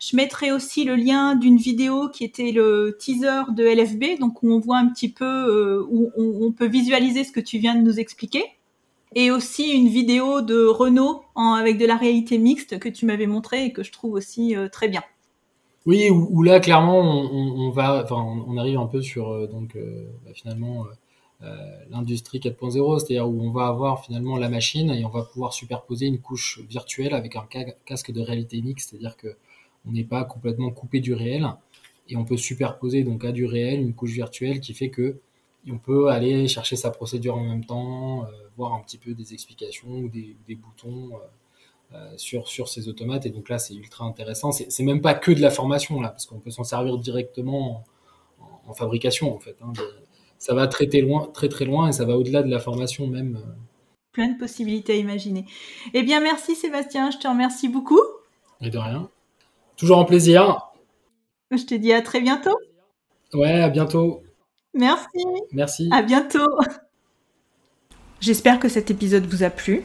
Je 0.00 0.16
mettrai 0.16 0.52
aussi 0.52 0.84
le 0.84 0.94
lien 0.94 1.34
d'une 1.34 1.56
vidéo 1.56 2.10
qui 2.10 2.24
était 2.24 2.52
le 2.52 2.96
teaser 3.00 3.44
de 3.54 3.64
LFB, 3.64 4.20
donc 4.20 4.42
où 4.42 4.52
on 4.52 4.58
voit 4.58 4.76
un 4.76 4.88
petit 4.88 5.08
peu, 5.08 5.86
où 5.88 6.10
on, 6.16 6.52
peut 6.52 6.66
visualiser 6.66 7.24
ce 7.24 7.32
que 7.32 7.40
tu 7.40 7.56
viens 7.56 7.74
de 7.74 7.80
nous 7.80 7.98
expliquer. 7.98 8.44
Et 9.14 9.30
aussi 9.30 9.70
une 9.70 9.88
vidéo 9.88 10.42
de 10.42 10.66
Renault 10.66 11.22
avec 11.34 11.78
de 11.78 11.86
la 11.86 11.96
réalité 11.96 12.36
mixte 12.36 12.78
que 12.78 12.90
tu 12.90 13.06
m'avais 13.06 13.26
montré 13.26 13.64
et 13.64 13.72
que 13.72 13.82
je 13.82 13.92
trouve 13.92 14.12
aussi 14.12 14.54
très 14.70 14.88
bien. 14.88 15.02
Oui, 15.86 16.10
où, 16.10 16.42
là 16.42 16.58
clairement 16.58 16.98
on, 16.98 17.70
va, 17.70 18.04
on, 18.10 18.56
arrive 18.56 18.76
un 18.76 18.86
peu 18.86 19.02
sur 19.02 19.30
euh, 19.30 19.46
donc 19.46 19.76
euh, 19.76 20.10
bah, 20.24 20.32
finalement 20.34 20.84
euh, 21.42 21.54
l'industrie 21.90 22.40
4.0, 22.40 22.98
c'est-à-dire 22.98 23.28
où 23.28 23.40
on 23.40 23.52
va 23.52 23.68
avoir 23.68 24.04
finalement 24.04 24.36
la 24.36 24.48
machine 24.48 24.90
et 24.90 25.04
on 25.04 25.10
va 25.10 25.22
pouvoir 25.22 25.52
superposer 25.52 26.06
une 26.06 26.18
couche 26.18 26.60
virtuelle 26.68 27.14
avec 27.14 27.36
un 27.36 27.46
casque 27.84 28.10
de 28.10 28.20
réalité 28.20 28.60
mixte, 28.62 28.90
c'est-à-dire 28.90 29.16
que 29.16 29.36
on 29.86 29.92
n'est 29.92 30.04
pas 30.04 30.24
complètement 30.24 30.72
coupé 30.72 30.98
du 30.98 31.14
réel 31.14 31.46
et 32.08 32.16
on 32.16 32.24
peut 32.24 32.36
superposer 32.36 33.04
donc 33.04 33.24
à 33.24 33.30
du 33.30 33.44
réel 33.44 33.80
une 33.80 33.94
couche 33.94 34.10
virtuelle 34.12 34.58
qui 34.58 34.74
fait 34.74 34.90
que 34.90 35.20
on 35.70 35.78
peut 35.78 36.08
aller 36.08 36.48
chercher 36.48 36.74
sa 36.74 36.90
procédure 36.90 37.36
en 37.36 37.44
même 37.44 37.64
temps, 37.64 38.26
voir 38.56 38.74
un 38.74 38.80
petit 38.80 38.98
peu 38.98 39.14
des 39.14 39.34
explications 39.34 39.88
ou 39.88 40.08
des, 40.08 40.54
boutons 40.56 41.10
sur, 42.16 42.48
sur 42.48 42.68
ces 42.68 42.88
automates. 42.88 43.26
Et 43.26 43.30
donc 43.30 43.48
là, 43.48 43.58
c'est 43.58 43.74
ultra 43.74 44.04
intéressant. 44.04 44.52
C'est 44.52 44.82
même 44.82 45.00
pas 45.00 45.14
que 45.14 45.32
de 45.32 45.40
la 45.40 45.50
formation, 45.50 46.00
là, 46.00 46.10
parce 46.10 46.26
qu'on 46.26 46.38
peut 46.38 46.50
s'en 46.50 46.64
servir 46.64 46.98
directement 46.98 47.84
en, 48.66 48.74
fabrication, 48.74 49.34
en 49.34 49.38
fait. 49.38 49.56
Hein. 49.62 49.72
ça 50.38 50.54
va 50.54 50.66
très, 50.66 50.86
loin, 51.00 51.28
très 51.32 51.48
très 51.48 51.64
loin 51.64 51.88
et 51.88 51.92
ça 51.92 52.04
va 52.04 52.16
au-delà 52.16 52.42
de 52.42 52.50
la 52.50 52.58
formation 52.58 53.06
même. 53.06 53.36
Euh. 53.36 53.52
Plein 54.12 54.28
de 54.28 54.38
possibilités 54.38 54.94
à 54.94 54.96
imaginer. 54.96 55.44
Eh 55.94 56.02
bien, 56.02 56.20
merci 56.20 56.54
Sébastien, 56.54 57.10
je 57.10 57.18
te 57.18 57.28
remercie 57.28 57.68
beaucoup. 57.68 58.00
Et 58.60 58.70
de 58.70 58.78
rien. 58.78 59.08
Toujours 59.76 59.98
un 59.98 60.04
plaisir. 60.04 60.72
Je 61.50 61.64
te 61.64 61.74
dis 61.74 61.92
à 61.92 62.02
très 62.02 62.20
bientôt. 62.20 62.56
Ouais, 63.34 63.60
à 63.60 63.68
bientôt. 63.68 64.22
Merci. 64.74 65.24
Merci. 65.52 65.88
À 65.92 66.02
bientôt. 66.02 66.48
J'espère 68.20 68.58
que 68.58 68.68
cet 68.68 68.90
épisode 68.90 69.26
vous 69.26 69.42
a 69.42 69.50
plu. 69.50 69.84